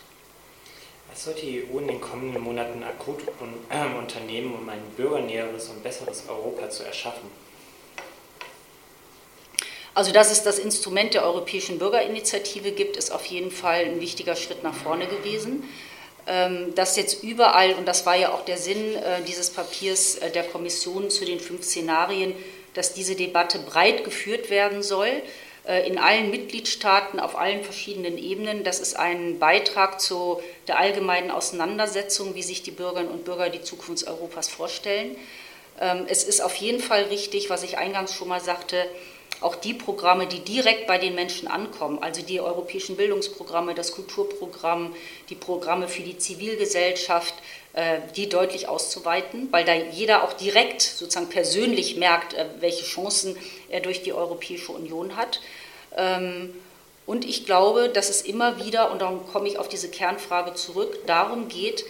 Was 1.09 1.23
soll 1.23 1.33
die 1.35 1.63
EU 1.63 1.79
in 1.79 1.87
den 1.87 2.01
kommenden 2.01 2.43
Monaten 2.43 2.83
akut 2.83 3.21
äh, 3.69 3.97
unternehmen, 3.97 4.53
um 4.53 4.67
ein 4.67 4.81
bürgernäheres 4.97 5.69
und 5.69 5.81
besseres 5.81 6.23
Europa 6.27 6.69
zu 6.69 6.83
erschaffen? 6.83 7.29
Also, 9.93 10.11
dass 10.11 10.29
es 10.29 10.43
das 10.43 10.59
Instrument 10.59 11.13
der 11.13 11.23
Europäischen 11.23 11.79
Bürgerinitiative 11.79 12.73
gibt, 12.73 12.97
ist 12.97 13.11
auf 13.11 13.25
jeden 13.27 13.49
Fall 13.49 13.85
ein 13.85 14.01
wichtiger 14.01 14.35
Schritt 14.35 14.61
nach 14.61 14.73
vorne 14.73 15.07
gewesen. 15.07 15.63
Ähm, 16.27 16.75
dass 16.75 16.97
jetzt 16.97 17.23
überall, 17.23 17.75
und 17.75 17.87
das 17.87 18.05
war 18.05 18.15
ja 18.15 18.33
auch 18.33 18.43
der 18.43 18.57
Sinn 18.57 18.95
äh, 18.95 19.21
dieses 19.25 19.51
Papiers 19.51 20.15
äh, 20.15 20.31
der 20.31 20.43
Kommission 20.43 21.09
zu 21.09 21.23
den 21.23 21.39
fünf 21.39 21.63
Szenarien, 21.63 22.33
dass 22.73 22.93
diese 22.93 23.15
Debatte 23.15 23.59
breit 23.59 24.03
geführt 24.03 24.49
werden 24.49 24.83
soll, 24.83 25.21
in 25.67 25.97
allen 25.97 26.29
Mitgliedstaaten 26.29 27.19
auf 27.19 27.37
allen 27.37 27.63
verschiedenen 27.63 28.17
Ebenen. 28.17 28.63
Das 28.63 28.79
ist 28.79 28.95
ein 28.95 29.39
Beitrag 29.39 29.99
zu 29.99 30.39
der 30.67 30.77
allgemeinen 30.77 31.31
Auseinandersetzung, 31.31 32.35
wie 32.35 32.43
sich 32.43 32.61
die 32.61 32.71
Bürgerinnen 32.71 33.09
und 33.09 33.25
Bürger 33.25 33.49
die 33.49 33.61
Zukunft 33.61 34.07
Europas 34.07 34.47
vorstellen. 34.47 35.15
Ähm, 35.79 36.05
es 36.07 36.23
ist 36.23 36.41
auf 36.41 36.55
jeden 36.55 36.81
Fall 36.81 37.03
richtig, 37.05 37.49
was 37.49 37.63
ich 37.63 37.77
eingangs 37.77 38.13
schon 38.13 38.27
mal 38.27 38.41
sagte, 38.41 38.85
auch 39.41 39.55
die 39.55 39.73
Programme, 39.73 40.27
die 40.27 40.39
direkt 40.39 40.87
bei 40.87 40.97
den 40.97 41.13
Menschen 41.13 41.47
ankommen, 41.47 41.99
also 42.01 42.21
die 42.21 42.39
europäischen 42.39 42.95
Bildungsprogramme, 42.95 43.75
das 43.75 43.91
Kulturprogramm, 43.91 44.95
die 45.29 45.35
Programme 45.35 45.87
für 45.87 46.03
die 46.03 46.17
Zivilgesellschaft, 46.17 47.33
äh, 47.33 47.41
die 48.15 48.29
deutlich 48.29 48.69
auszuweiten, 48.69 49.49
weil 49.51 49.65
da 49.65 49.73
jeder 49.73 50.23
auch 50.23 50.33
direkt 50.33 50.81
sozusagen 50.81 51.29
persönlich 51.29 51.97
merkt, 51.97 52.33
äh, 52.33 52.45
welche 52.59 52.85
Chancen 52.85 53.35
er 53.69 53.81
durch 53.81 54.01
die 54.01 54.13
Europäische 54.13 54.71
Union 54.71 55.17
hat. 55.17 55.41
Ähm, 55.97 56.53
und 57.05 57.25
ich 57.25 57.45
glaube, 57.45 57.89
dass 57.89 58.09
es 58.09 58.21
immer 58.21 58.65
wieder, 58.65 58.91
und 58.91 59.01
darum 59.01 59.27
komme 59.27 59.47
ich 59.47 59.59
auf 59.59 59.67
diese 59.67 59.89
Kernfrage 59.89 60.53
zurück, 60.53 61.05
darum 61.05 61.49
geht, 61.49 61.85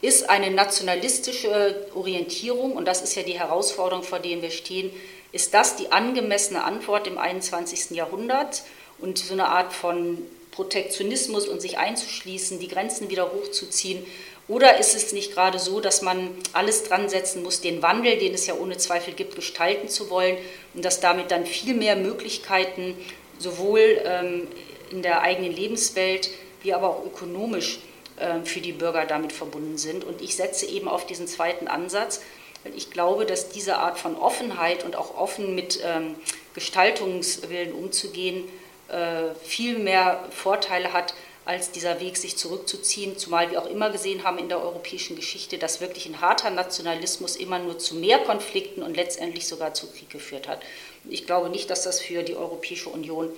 ist 0.00 0.30
eine 0.30 0.50
nationalistische 0.50 1.88
Orientierung, 1.94 2.72
und 2.72 2.86
das 2.86 3.02
ist 3.02 3.14
ja 3.14 3.22
die 3.22 3.38
Herausforderung, 3.38 4.04
vor 4.04 4.20
der 4.20 4.40
wir 4.40 4.50
stehen, 4.50 4.90
ist 5.32 5.52
das 5.52 5.76
die 5.76 5.90
angemessene 5.90 6.62
Antwort 6.62 7.06
im 7.06 7.18
21. 7.18 7.90
Jahrhundert 7.90 8.62
und 8.98 9.18
so 9.18 9.32
eine 9.32 9.48
Art 9.48 9.72
von 9.72 10.18
Protektionismus 10.52 11.48
und 11.48 11.60
sich 11.60 11.78
einzuschließen, 11.78 12.60
die 12.60 12.68
Grenzen 12.68 13.10
wieder 13.10 13.32
hochzuziehen? 13.32 14.06
Oder 14.46 14.78
ist 14.78 14.94
es 14.94 15.12
nicht 15.12 15.32
gerade 15.32 15.58
so, 15.58 15.80
dass 15.80 16.02
man 16.02 16.30
alles 16.52 16.84
dran 16.84 17.08
setzen 17.08 17.42
muss, 17.42 17.62
den 17.62 17.80
Wandel, 17.80 18.18
den 18.18 18.34
es 18.34 18.46
ja 18.46 18.54
ohne 18.54 18.76
Zweifel 18.76 19.14
gibt, 19.14 19.36
gestalten 19.36 19.88
zu 19.88 20.10
wollen 20.10 20.36
und 20.74 20.84
dass 20.84 21.00
damit 21.00 21.30
dann 21.30 21.46
viel 21.46 21.74
mehr 21.74 21.96
Möglichkeiten 21.96 22.96
sowohl 23.38 24.02
ähm, 24.04 24.46
in 24.90 25.02
der 25.02 25.22
eigenen 25.22 25.52
Lebenswelt 25.52 26.30
wie 26.62 26.74
aber 26.74 26.90
auch 26.90 27.06
ökonomisch 27.06 27.78
äh, 28.16 28.44
für 28.44 28.60
die 28.60 28.72
Bürger 28.72 29.06
damit 29.06 29.32
verbunden 29.32 29.78
sind? 29.78 30.04
Und 30.04 30.20
ich 30.20 30.36
setze 30.36 30.66
eben 30.66 30.88
auf 30.88 31.06
diesen 31.06 31.26
zweiten 31.26 31.66
Ansatz, 31.66 32.20
weil 32.64 32.74
ich 32.74 32.90
glaube, 32.90 33.24
dass 33.26 33.48
diese 33.48 33.76
Art 33.76 33.98
von 33.98 34.16
Offenheit 34.16 34.84
und 34.84 34.96
auch 34.96 35.16
offen 35.16 35.54
mit 35.54 35.80
ähm, 35.84 36.16
Gestaltungswillen 36.54 37.72
umzugehen 37.72 38.44
äh, 38.88 39.34
viel 39.42 39.78
mehr 39.78 40.24
Vorteile 40.30 40.92
hat, 40.92 41.14
als 41.44 41.70
dieser 41.70 42.00
Weg, 42.00 42.16
sich 42.16 42.36
zurückzuziehen, 42.36 43.18
zumal 43.18 43.50
wir 43.50 43.60
auch 43.60 43.66
immer 43.66 43.90
gesehen 43.90 44.24
haben 44.24 44.38
in 44.38 44.48
der 44.48 44.62
europäischen 44.62 45.14
Geschichte, 45.14 45.58
dass 45.58 45.80
wirklich 45.80 46.06
ein 46.06 46.20
harter 46.20 46.50
Nationalismus 46.50 47.36
immer 47.36 47.58
nur 47.58 47.78
zu 47.78 47.96
mehr 47.96 48.18
Konflikten 48.18 48.82
und 48.82 48.96
letztendlich 48.96 49.46
sogar 49.46 49.74
zu 49.74 49.90
Krieg 49.90 50.08
geführt 50.08 50.48
hat. 50.48 50.62
Ich 51.08 51.26
glaube 51.26 51.50
nicht, 51.50 51.68
dass 51.68 51.82
das 51.82 52.00
für 52.00 52.22
die 52.22 52.34
Europäische 52.34 52.88
Union 52.88 53.30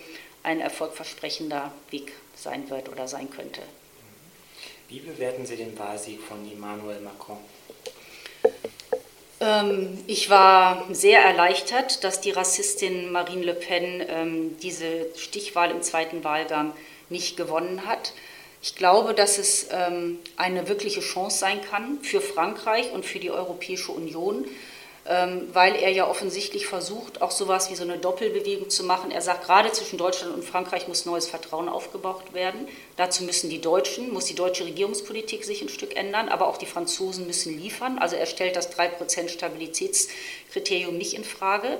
ein 0.45 0.61
erfolgversprechender 0.61 1.73
Weg 1.91 2.13
sein 2.37 2.71
wird 2.71 2.89
oder 2.89 3.09
sein 3.09 3.29
könnte. 3.31 3.63
Wie 4.89 5.01
bewerten 5.01 5.45
Sie 5.45 5.57
den 5.57 5.77
Wahlsieg 5.77 6.21
von 6.21 6.49
Emmanuel 6.49 7.01
Macron? 7.01 7.39
Ähm, 9.41 9.99
ich 10.07 10.31
war 10.31 10.87
sehr 10.93 11.21
erleichtert, 11.21 12.05
dass 12.05 12.21
die 12.21 12.31
Rassistin 12.31 13.11
Marine 13.11 13.45
Le 13.45 13.55
Pen 13.55 14.05
ähm, 14.09 14.57
diese 14.63 15.09
Stichwahl 15.17 15.73
im 15.73 15.83
zweiten 15.83 16.23
Wahlgang 16.23 16.73
nicht 17.09 17.37
gewonnen 17.37 17.87
hat. 17.87 18.13
Ich 18.63 18.75
glaube, 18.75 19.15
dass 19.15 19.39
es 19.39 19.69
ähm, 19.71 20.19
eine 20.37 20.69
wirkliche 20.69 21.01
Chance 21.01 21.39
sein 21.39 21.61
kann 21.63 22.01
für 22.03 22.21
Frankreich 22.21 22.93
und 22.93 23.05
für 23.05 23.21
die 23.21 23.31
Europäische 23.31 23.93
Union, 23.93 24.45
ähm, 25.09 25.49
weil 25.53 25.77
er 25.77 25.91
ja 25.91 26.09
offensichtlich 26.09 26.67
versucht, 26.67 27.23
auch 27.23 27.31
sowas 27.31 27.71
wie 27.71 27.77
so 27.77 27.85
eine 27.85 27.99
Doppelbewegung 27.99 28.69
zu 28.69 28.83
machen. 28.83 29.13
Er 29.13 29.23
sagt, 29.23 29.45
gerade 29.45 29.71
zwischen 29.71 29.99
Deutschland 29.99 30.35
und 30.35 30.45
Frankreich 30.45 30.89
muss 30.89 31.07
neues 31.07 31.29
Vertrauen 31.29 31.69
aufgebaut 31.69 32.33
werden. 32.33 32.67
Dazu 32.97 33.23
müssen 33.23 33.51
die 33.51 33.61
Deutschen, 33.61 34.13
muss 34.13 34.25
die 34.25 34.35
deutsche 34.35 34.65
Regierungspolitik 34.65 35.45
sich 35.45 35.63
ein 35.63 35.69
Stück 35.69 35.97
ändern, 35.97 36.29
aber 36.29 36.49
auch 36.49 36.57
die 36.57 36.67
Franzosen 36.67 37.27
müssen 37.29 37.57
liefern. 37.57 37.99
Also 37.99 38.17
er 38.17 38.27
stellt 38.27 38.57
das 38.57 38.77
3% 38.77 39.29
Stabilitätskriterium 39.29 40.99
nicht 40.99 41.15
in 41.15 41.23
Frage. 41.23 41.79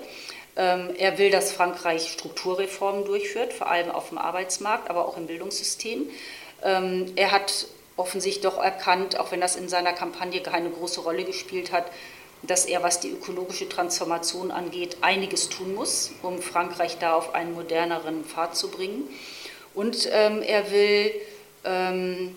Ähm, 0.57 0.95
er 0.97 1.19
will, 1.19 1.31
dass 1.31 1.53
Frankreich 1.53 2.13
Strukturreformen 2.13 3.05
durchführt, 3.05 3.53
vor 3.53 3.71
allem 3.71 3.91
auf 3.91 4.09
dem 4.09 4.19
Arbeitsmarkt, 4.19 4.89
aber 4.89 5.07
auch 5.07 5.17
im 5.17 5.27
Bildungssystem. 5.27 6.09
Ähm, 6.63 7.13
er 7.17 7.31
hat 7.31 7.67
offensichtlich 7.97 8.43
doch 8.43 8.59
erkannt, 8.63 9.19
auch 9.19 9.33
wenn 9.33 9.41
das 9.41 9.57
in 9.57 9.69
seiner 9.69 9.93
Kampagne 9.93 10.41
keine 10.41 10.71
große 10.71 11.01
Rolle 11.01 11.25
gespielt 11.25 11.73
hat, 11.73 11.87
dass 12.43 12.67
er, 12.67 12.83
was 12.83 13.01
die 13.01 13.11
ökologische 13.11 13.69
Transformation 13.69 14.51
angeht, 14.51 14.99
einiges 15.01 15.49
tun 15.49 15.75
muss, 15.75 16.13
um 16.23 16.41
Frankreich 16.41 16.99
da 16.99 17.15
auf 17.15 17.35
einen 17.35 17.55
moderneren 17.55 18.25
Pfad 18.25 18.57
zu 18.57 18.71
bringen. 18.71 19.09
Und 19.75 20.09
ähm, 20.13 20.43
er 20.43 20.71
will 20.71 21.13
ähm, 21.65 22.37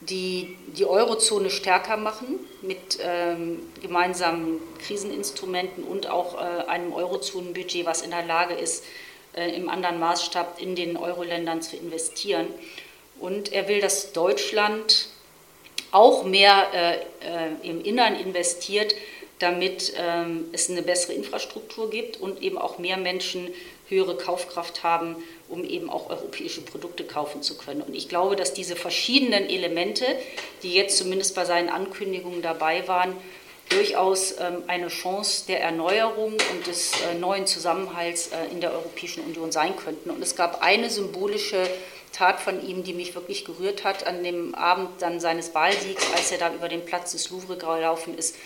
die, 0.00 0.56
die 0.68 0.84
Eurozone 0.84 1.50
stärker 1.50 1.96
machen 1.96 2.38
mit 2.62 2.98
ähm, 3.00 3.60
gemeinsamen 3.80 4.60
Kriseninstrumenten 4.78 5.84
und 5.84 6.08
auch 6.08 6.34
äh, 6.34 6.66
einem 6.68 6.92
Eurozonenbudget, 6.92 7.86
was 7.86 8.02
in 8.02 8.10
der 8.10 8.24
Lage 8.24 8.54
ist, 8.54 8.84
äh, 9.34 9.56
im 9.56 9.68
anderen 9.68 9.98
Maßstab 9.98 10.60
in 10.60 10.76
den 10.76 10.96
Euro-Ländern 10.96 11.62
zu 11.62 11.76
investieren. 11.76 12.46
Und 13.18 13.52
er 13.52 13.68
will, 13.68 13.80
dass 13.80 14.12
Deutschland 14.12 15.08
auch 15.92 16.24
mehr 16.24 16.66
äh, 16.74 16.96
äh, 16.96 17.68
im 17.68 17.82
Innern 17.82 18.16
investiert, 18.16 18.94
damit 19.38 19.94
ähm, 19.96 20.46
es 20.52 20.70
eine 20.70 20.82
bessere 20.82 21.12
Infrastruktur 21.12 21.90
gibt 21.90 22.18
und 22.18 22.42
eben 22.42 22.58
auch 22.58 22.78
mehr 22.78 22.96
Menschen 22.96 23.48
höhere 23.88 24.16
Kaufkraft 24.16 24.82
haben, 24.82 25.16
um 25.48 25.64
eben 25.64 25.90
auch 25.90 26.10
europäische 26.10 26.60
Produkte 26.60 27.04
kaufen 27.04 27.42
zu 27.42 27.56
können. 27.56 27.82
Und 27.82 27.94
ich 27.94 28.08
glaube, 28.08 28.36
dass 28.36 28.52
diese 28.52 28.76
verschiedenen 28.76 29.48
Elemente, 29.48 30.04
die 30.62 30.74
jetzt 30.74 30.98
zumindest 30.98 31.34
bei 31.34 31.44
seinen 31.44 31.68
Ankündigungen 31.68 32.42
dabei 32.42 32.86
waren, 32.88 33.16
durchaus 33.68 34.32
ähm, 34.38 34.62
eine 34.68 34.88
Chance 34.88 35.44
der 35.48 35.60
Erneuerung 35.60 36.32
und 36.32 36.66
des 36.66 36.92
äh, 37.00 37.14
neuen 37.14 37.46
Zusammenhalts 37.46 38.28
äh, 38.28 38.52
in 38.52 38.60
der 38.60 38.72
Europäischen 38.72 39.24
Union 39.24 39.50
sein 39.50 39.76
könnten. 39.76 40.10
Und 40.10 40.22
es 40.22 40.36
gab 40.36 40.62
eine 40.62 40.88
symbolische 40.88 41.68
Tat 42.12 42.40
von 42.40 42.66
ihm, 42.66 42.84
die 42.84 42.94
mich 42.94 43.14
wirklich 43.14 43.44
gerührt 43.44 43.84
hat, 43.84 44.06
an 44.06 44.22
dem 44.22 44.54
Abend 44.54 45.02
dann 45.02 45.20
seines 45.20 45.54
Wahlsiegs, 45.54 46.06
als 46.14 46.30
er 46.32 46.38
da 46.38 46.54
über 46.54 46.68
den 46.68 46.84
Platz 46.84 47.12
des 47.12 47.30
Louvre 47.30 47.56
gelaufen 47.56 48.16
ist, 48.16 48.36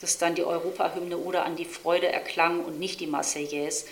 dass 0.00 0.18
dann 0.18 0.34
die 0.34 0.44
Europahymne 0.44 1.16
oder 1.16 1.44
an 1.44 1.56
die 1.56 1.64
Freude 1.64 2.08
erklang 2.08 2.64
und 2.64 2.78
nicht 2.78 3.00
die 3.00 3.06
Marseillaise. 3.06 3.86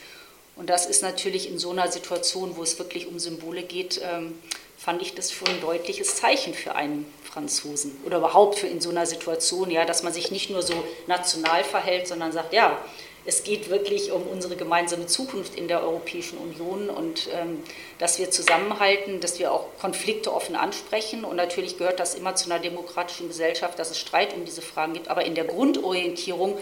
Und 0.56 0.70
das 0.70 0.86
ist 0.86 1.02
natürlich 1.02 1.50
in 1.50 1.58
so 1.58 1.70
einer 1.70 1.90
Situation, 1.90 2.56
wo 2.56 2.62
es 2.62 2.78
wirklich 2.78 3.08
um 3.08 3.18
Symbole 3.18 3.62
geht, 3.62 4.00
ähm, 4.02 4.38
fand 4.76 5.02
ich 5.02 5.14
das 5.14 5.32
schon 5.32 5.48
ein 5.48 5.60
deutliches 5.60 6.16
Zeichen 6.16 6.54
für 6.54 6.74
einen 6.74 7.06
Franzosen 7.22 7.96
oder 8.04 8.18
überhaupt 8.18 8.58
für 8.58 8.66
in 8.66 8.80
so 8.80 8.90
einer 8.90 9.06
Situation, 9.06 9.70
ja, 9.70 9.84
dass 9.84 10.02
man 10.02 10.12
sich 10.12 10.30
nicht 10.30 10.50
nur 10.50 10.62
so 10.62 10.74
national 11.06 11.64
verhält, 11.64 12.06
sondern 12.06 12.32
sagt, 12.32 12.52
ja, 12.52 12.78
es 13.26 13.42
geht 13.42 13.70
wirklich 13.70 14.12
um 14.12 14.26
unsere 14.26 14.54
gemeinsame 14.54 15.06
Zukunft 15.06 15.54
in 15.54 15.66
der 15.66 15.82
Europäischen 15.82 16.36
Union 16.36 16.90
und 16.90 17.28
ähm, 17.32 17.62
dass 17.98 18.18
wir 18.18 18.30
zusammenhalten, 18.30 19.20
dass 19.20 19.38
wir 19.38 19.50
auch 19.50 19.68
Konflikte 19.80 20.32
offen 20.32 20.56
ansprechen. 20.56 21.24
Und 21.24 21.36
natürlich 21.36 21.78
gehört 21.78 21.98
das 21.98 22.14
immer 22.14 22.34
zu 22.34 22.50
einer 22.50 22.60
demokratischen 22.60 23.28
Gesellschaft, 23.28 23.78
dass 23.78 23.90
es 23.90 23.98
Streit 23.98 24.34
um 24.34 24.44
diese 24.44 24.60
Fragen 24.60 24.92
gibt. 24.92 25.08
Aber 25.08 25.24
in 25.24 25.34
der 25.34 25.44
Grundorientierung, 25.44 26.58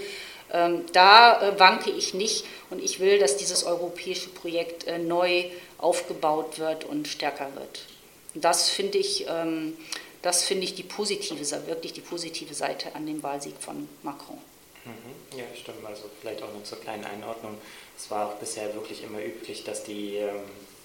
da 0.93 1.41
äh, 1.41 1.59
wanke 1.59 1.91
ich 1.91 2.15
nicht. 2.15 2.45
Und 2.71 2.83
ich 2.83 3.01
will, 3.01 3.19
dass 3.19 3.37
dieses 3.37 3.65
europäische 3.65 4.29
Projekt 4.31 4.87
äh, 4.87 4.99
neu 4.99 5.45
aufgebaut 5.79 6.59
wird 6.59 6.85
und 6.85 7.09
stärker 7.09 7.55
wird. 7.55 7.87
Und 8.35 8.45
das 8.45 8.69
finde 8.71 8.99
ich, 8.99 9.27
ähm, 9.29 9.77
das 10.23 10.45
finde 10.45 10.65
ich 10.65 10.75
die 10.75 10.83
positive, 10.83 11.67
wirklich 11.67 11.93
die 11.93 12.01
positive 12.01 12.55
Seite 12.55 12.95
an 12.95 13.07
dem 13.07 13.23
Wahlsieg 13.23 13.55
von 13.61 13.89
Macron. 14.03 14.39
Mhm. 14.85 15.39
Ja, 15.39 15.45
stimmt. 15.59 15.85
Also 15.87 16.05
vielleicht 16.21 16.43
auch 16.43 16.53
noch 16.53 16.65
zur 16.65 16.81
kleinen 16.81 17.05
Einordnung. 17.05 17.59
Es 17.97 18.11
war 18.11 18.29
auch 18.29 18.35
bisher 18.35 18.75
wirklich 18.75 19.03
immer 19.03 19.21
üblich, 19.21 19.65
dass 19.65 19.85
die 19.85 20.17
ähm, 20.17 20.41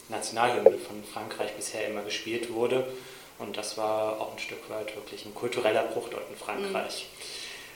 Nationalhymne 0.09 0.77
von 0.77 1.03
Frankreich 1.03 1.53
bisher 1.53 1.87
immer 1.87 2.03
gespielt 2.03 2.53
wurde. 2.53 2.87
Und 3.39 3.57
das 3.57 3.77
war 3.77 4.19
auch 4.19 4.33
ein 4.33 4.39
Stück 4.39 4.69
weit 4.69 4.95
wirklich 4.95 5.25
ein 5.25 5.35
kultureller 5.35 5.83
Bruch 5.83 6.09
dort 6.09 6.29
in 6.29 6.35
Frankreich. 6.35 7.07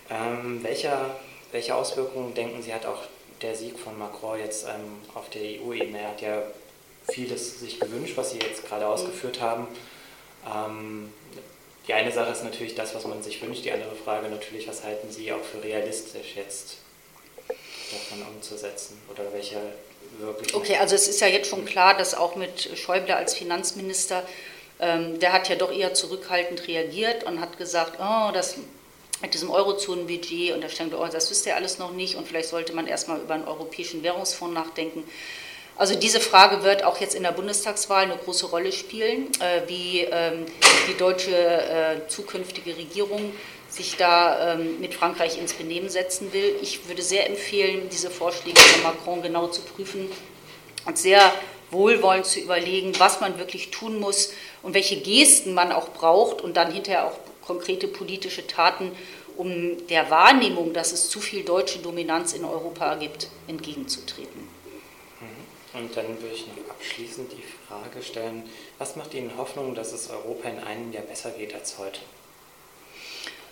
Mhm. 0.09 0.15
Ähm, 0.15 0.63
welcher, 0.63 1.19
welche 1.51 1.75
Auswirkungen 1.75 2.33
denken 2.33 2.61
Sie, 2.61 2.73
hat 2.73 2.85
auch 2.85 3.03
der 3.41 3.55
Sieg 3.55 3.77
von 3.79 3.97
Macron 3.97 4.39
jetzt 4.39 4.65
ähm, 4.65 4.99
auf 5.13 5.29
der 5.29 5.41
EU-Ebene? 5.41 5.99
Er 5.99 6.09
hat 6.09 6.21
ja 6.21 6.43
vieles 7.09 7.59
sich 7.59 7.79
gewünscht, 7.79 8.13
was 8.15 8.31
Sie 8.31 8.39
jetzt 8.39 8.67
gerade 8.67 8.85
mhm. 8.85 8.91
ausgeführt 8.91 9.41
haben. 9.41 9.67
Ähm, 10.45 11.13
die 11.87 11.93
eine 11.93 12.11
Sache 12.11 12.31
ist 12.31 12.43
natürlich 12.43 12.75
das, 12.75 12.93
was 12.93 13.05
man 13.05 13.23
sich 13.23 13.41
wünscht. 13.41 13.65
Die 13.65 13.71
andere 13.71 13.95
Frage 13.95 14.29
natürlich, 14.29 14.67
was 14.67 14.83
halten 14.83 15.11
Sie 15.11 15.31
auch 15.33 15.43
für 15.43 15.63
realistisch 15.63 16.35
jetzt 16.35 16.77
davon 17.47 18.25
umzusetzen? 18.33 19.01
Oder 19.11 19.33
welche 19.33 19.57
wirklich. 20.19 20.53
Okay, 20.53 20.77
also 20.77 20.95
es 20.95 21.07
ist 21.07 21.19
ja 21.21 21.27
jetzt 21.27 21.49
schon 21.49 21.65
klar, 21.65 21.97
dass 21.97 22.13
auch 22.13 22.35
mit 22.35 22.77
Schäuble 22.77 23.15
als 23.15 23.33
Finanzminister, 23.33 24.23
ähm, 24.79 25.19
der 25.19 25.33
hat 25.33 25.49
ja 25.49 25.55
doch 25.55 25.71
eher 25.71 25.93
zurückhaltend 25.93 26.67
reagiert 26.67 27.23
und 27.23 27.41
hat 27.41 27.57
gesagt, 27.57 27.97
oh, 27.99 28.31
das 28.31 28.55
mit 29.21 29.33
diesem 29.33 29.49
Eurozonenbudget 29.49 30.53
und 30.53 30.61
da 30.61 30.69
stand, 30.69 30.93
oh, 30.93 31.07
das 31.11 31.29
wisst 31.29 31.45
ihr 31.45 31.55
alles 31.55 31.77
noch 31.77 31.91
nicht 31.91 32.15
und 32.15 32.27
vielleicht 32.27 32.49
sollte 32.49 32.73
man 32.73 32.87
erstmal 32.87 33.19
über 33.19 33.33
einen 33.33 33.47
europäischen 33.47 34.03
Währungsfonds 34.03 34.53
nachdenken. 34.53 35.03
Also 35.77 35.95
diese 35.95 36.19
Frage 36.19 36.63
wird 36.63 36.83
auch 36.83 36.99
jetzt 36.99 37.15
in 37.15 37.23
der 37.23 37.31
Bundestagswahl 37.31 38.03
eine 38.03 38.17
große 38.17 38.47
Rolle 38.47 38.71
spielen, 38.71 39.29
äh, 39.39 39.67
wie 39.67 40.01
ähm, 40.01 40.45
die 40.87 40.95
deutsche 40.97 41.35
äh, 41.35 42.07
zukünftige 42.07 42.75
Regierung 42.77 43.33
sich 43.69 43.95
da 43.95 44.53
ähm, 44.53 44.79
mit 44.79 44.93
Frankreich 44.93 45.37
ins 45.37 45.53
Benehmen 45.53 45.89
setzen 45.89 46.33
will. 46.33 46.55
Ich 46.61 46.87
würde 46.87 47.01
sehr 47.01 47.27
empfehlen, 47.27 47.89
diese 47.89 48.09
Vorschläge 48.09 48.59
von 48.59 48.83
Macron 48.83 49.21
genau 49.21 49.47
zu 49.47 49.61
prüfen 49.61 50.11
und 50.85 50.97
sehr 50.97 51.33
wohlwollend 51.71 52.25
zu 52.25 52.41
überlegen, 52.41 52.91
was 52.99 53.21
man 53.21 53.39
wirklich 53.39 53.71
tun 53.71 53.99
muss 53.99 54.33
und 54.61 54.73
welche 54.73 54.97
Gesten 54.97 55.53
man 55.53 55.71
auch 55.71 55.89
braucht 55.89 56.41
und 56.41 56.57
dann 56.57 56.71
hinterher 56.71 57.07
auch 57.07 57.17
konkrete 57.41 57.87
politische 57.87 58.47
Taten, 58.47 58.91
um 59.37 59.87
der 59.87 60.09
Wahrnehmung, 60.09 60.73
dass 60.73 60.91
es 60.91 61.09
zu 61.09 61.19
viel 61.19 61.43
deutsche 61.43 61.79
Dominanz 61.79 62.33
in 62.33 62.45
Europa 62.45 62.95
gibt, 62.95 63.27
entgegenzutreten. 63.47 64.41
Mhm. 65.19 65.79
Und 65.79 65.95
dann 65.95 66.21
würde 66.21 66.35
ich 66.35 66.47
noch 66.47 66.69
abschließend 66.69 67.31
die 67.31 67.43
Frage 67.67 68.03
stellen, 68.03 68.43
was 68.77 68.95
macht 68.95 69.13
Ihnen 69.13 69.37
Hoffnung, 69.37 69.73
dass 69.73 69.93
es 69.93 70.09
Europa 70.09 70.49
in 70.49 70.59
einem 70.59 70.91
Jahr 70.91 71.03
besser 71.03 71.31
geht 71.31 71.53
als 71.53 71.77
heute? 71.77 71.99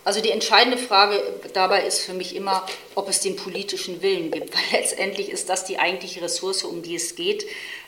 Also 0.06 0.21
die 0.21 0.32
entscheidende 0.32 0.78
Frage 0.78 1.21
dabei 1.54 1.86
ist 1.86 1.99
für 1.99 2.13
mich 2.13 2.36
immer, 2.36 2.65
ob 2.95 3.10
es 3.10 3.19
den 3.19 3.36
politischen 3.36 4.02
Willen 4.02 4.32
gibt, 4.32 4.54
weil 4.54 4.80
letztendlich 4.80 5.30
ist 5.30 5.49
das 5.49 5.65
die 5.65 5.80
eigentliche 5.80 6.21
Ressource, 6.21 6.63
um 6.63 6.82
die 6.82 6.95
es 6.95 7.15
geht. 7.15 7.45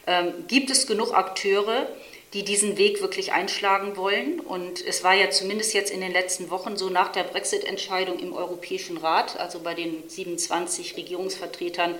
Ähm, 0.08 0.46
gibt 0.48 0.70
es 0.70 0.88
genug 0.88 1.14
Akteure, 1.14 1.88
die 2.34 2.44
diesen 2.44 2.78
Weg 2.78 3.02
wirklich 3.02 3.34
einschlagen 3.34 3.98
wollen? 3.98 4.39
Und 4.39 4.86
es 4.86 5.04
war 5.04 5.13
ja 5.13 5.30
zumindest 5.30 5.74
jetzt 5.74 5.91
in 5.91 6.02
den 6.02 6.12
letzten 6.12 6.50
Wochen 6.50 6.78
so 6.78 6.89
nach 6.89 7.12
der 7.12 7.24
Brexit-Entscheidung 7.24 8.20
im 8.20 8.34
Europäischen 8.34 8.98
Rat, 8.98 9.39
also 9.39 9.60
bei 9.60 9.74
den 9.74 10.08
27 10.08 10.98
Regierungsvertretern, 10.98 11.96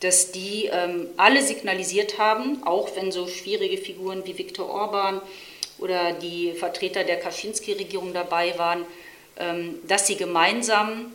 dass 0.00 0.30
die 0.30 0.66
ähm, 0.66 1.08
alle 1.16 1.42
signalisiert 1.42 2.18
haben, 2.18 2.62
auch 2.64 2.94
wenn 2.94 3.10
so 3.10 3.26
schwierige 3.26 3.78
Figuren 3.78 4.24
wie 4.26 4.38
Viktor 4.38 4.68
Orban 4.68 5.20
oder 5.78 6.12
die 6.12 6.52
Vertreter 6.52 7.04
der 7.04 7.18
Kaczynski-Regierung 7.18 8.12
dabei 8.12 8.56
waren, 8.58 8.84
ähm, 9.38 9.78
dass 9.86 10.06
sie 10.06 10.16
gemeinsam 10.16 11.14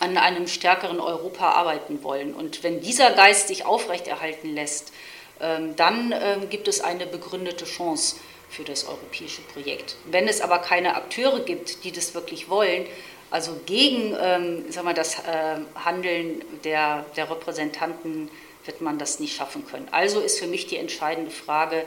an 0.00 0.16
einem 0.16 0.48
stärkeren 0.48 1.00
Europa 1.00 1.50
arbeiten 1.52 2.02
wollen. 2.02 2.34
Und 2.34 2.62
wenn 2.62 2.80
dieser 2.80 3.12
Geist 3.12 3.48
sich 3.48 3.64
aufrechterhalten 3.64 4.54
lässt, 4.54 4.92
dann 5.38 6.12
ähm, 6.12 6.48
gibt 6.48 6.68
es 6.68 6.80
eine 6.80 7.06
begründete 7.06 7.64
Chance 7.64 8.16
für 8.48 8.62
das 8.62 8.86
europäische 8.86 9.42
Projekt. 9.42 9.96
Wenn 10.04 10.28
es 10.28 10.40
aber 10.40 10.60
keine 10.60 10.94
Akteure 10.94 11.40
gibt, 11.40 11.84
die 11.84 11.92
das 11.92 12.14
wirklich 12.14 12.48
wollen, 12.48 12.86
also 13.30 13.56
gegen 13.66 14.12
sagen 14.12 14.86
wir, 14.86 14.94
das 14.94 15.16
Handeln 15.74 16.44
der, 16.62 17.04
der 17.16 17.28
Repräsentanten 17.28 18.30
wird 18.64 18.80
man 18.80 18.98
das 18.98 19.20
nicht 19.20 19.36
schaffen 19.36 19.66
können. 19.66 19.88
Also 19.90 20.20
ist 20.20 20.38
für 20.38 20.46
mich 20.46 20.66
die 20.66 20.76
entscheidende 20.76 21.30
Frage, 21.30 21.84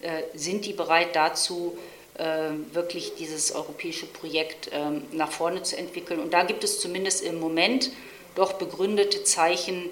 äh, 0.00 0.22
sind 0.34 0.66
die 0.66 0.72
bereit 0.72 1.16
dazu, 1.16 1.78
ähm, 2.18 2.66
wirklich 2.72 3.14
dieses 3.14 3.54
europäische 3.54 4.06
Projekt 4.06 4.70
ähm, 4.72 5.04
nach 5.12 5.30
vorne 5.30 5.62
zu 5.62 5.76
entwickeln. 5.76 6.20
Und 6.20 6.34
da 6.34 6.44
gibt 6.44 6.64
es 6.64 6.80
zumindest 6.80 7.22
im 7.22 7.40
Moment 7.40 7.90
doch 8.34 8.54
begründete 8.54 9.24
Zeichen, 9.24 9.84
ähm, 9.84 9.90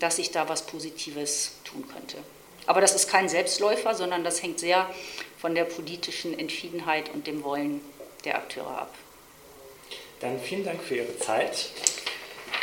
dass 0.00 0.16
sich 0.16 0.30
da 0.32 0.48
was 0.48 0.66
Positives 0.66 1.52
tun 1.64 1.86
könnte. 1.88 2.18
Aber 2.66 2.80
das 2.80 2.94
ist 2.94 3.08
kein 3.08 3.28
Selbstläufer, 3.28 3.94
sondern 3.94 4.24
das 4.24 4.42
hängt 4.42 4.58
sehr 4.58 4.90
von 5.38 5.54
der 5.54 5.64
politischen 5.64 6.36
Entschiedenheit 6.38 7.10
und 7.14 7.26
dem 7.26 7.44
Wollen 7.44 7.80
der 8.24 8.36
Akteure 8.36 8.78
ab. 8.78 8.94
Dann 10.20 10.40
vielen 10.40 10.64
Dank 10.64 10.82
für 10.82 10.96
Ihre 10.96 11.18
Zeit. 11.18 11.70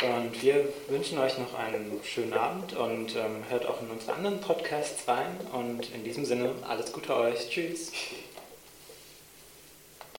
Und 0.02 0.42
wir 0.42 0.68
wünschen 0.88 1.18
euch 1.18 1.38
noch 1.38 1.54
einen 1.54 2.00
schönen 2.04 2.34
Abend 2.34 2.74
und 2.74 3.14
ähm, 3.16 3.44
hört 3.48 3.64
auch 3.64 3.80
in 3.80 3.90
unsere 3.90 4.12
anderen 4.14 4.40
Podcasts 4.40 5.06
rein. 5.08 5.38
Und 5.52 5.94
in 5.94 6.04
diesem 6.04 6.24
Sinne, 6.24 6.52
alles 6.68 6.92
Gute 6.92 7.16
euch. 7.16 7.48
Tschüss. 7.48 7.92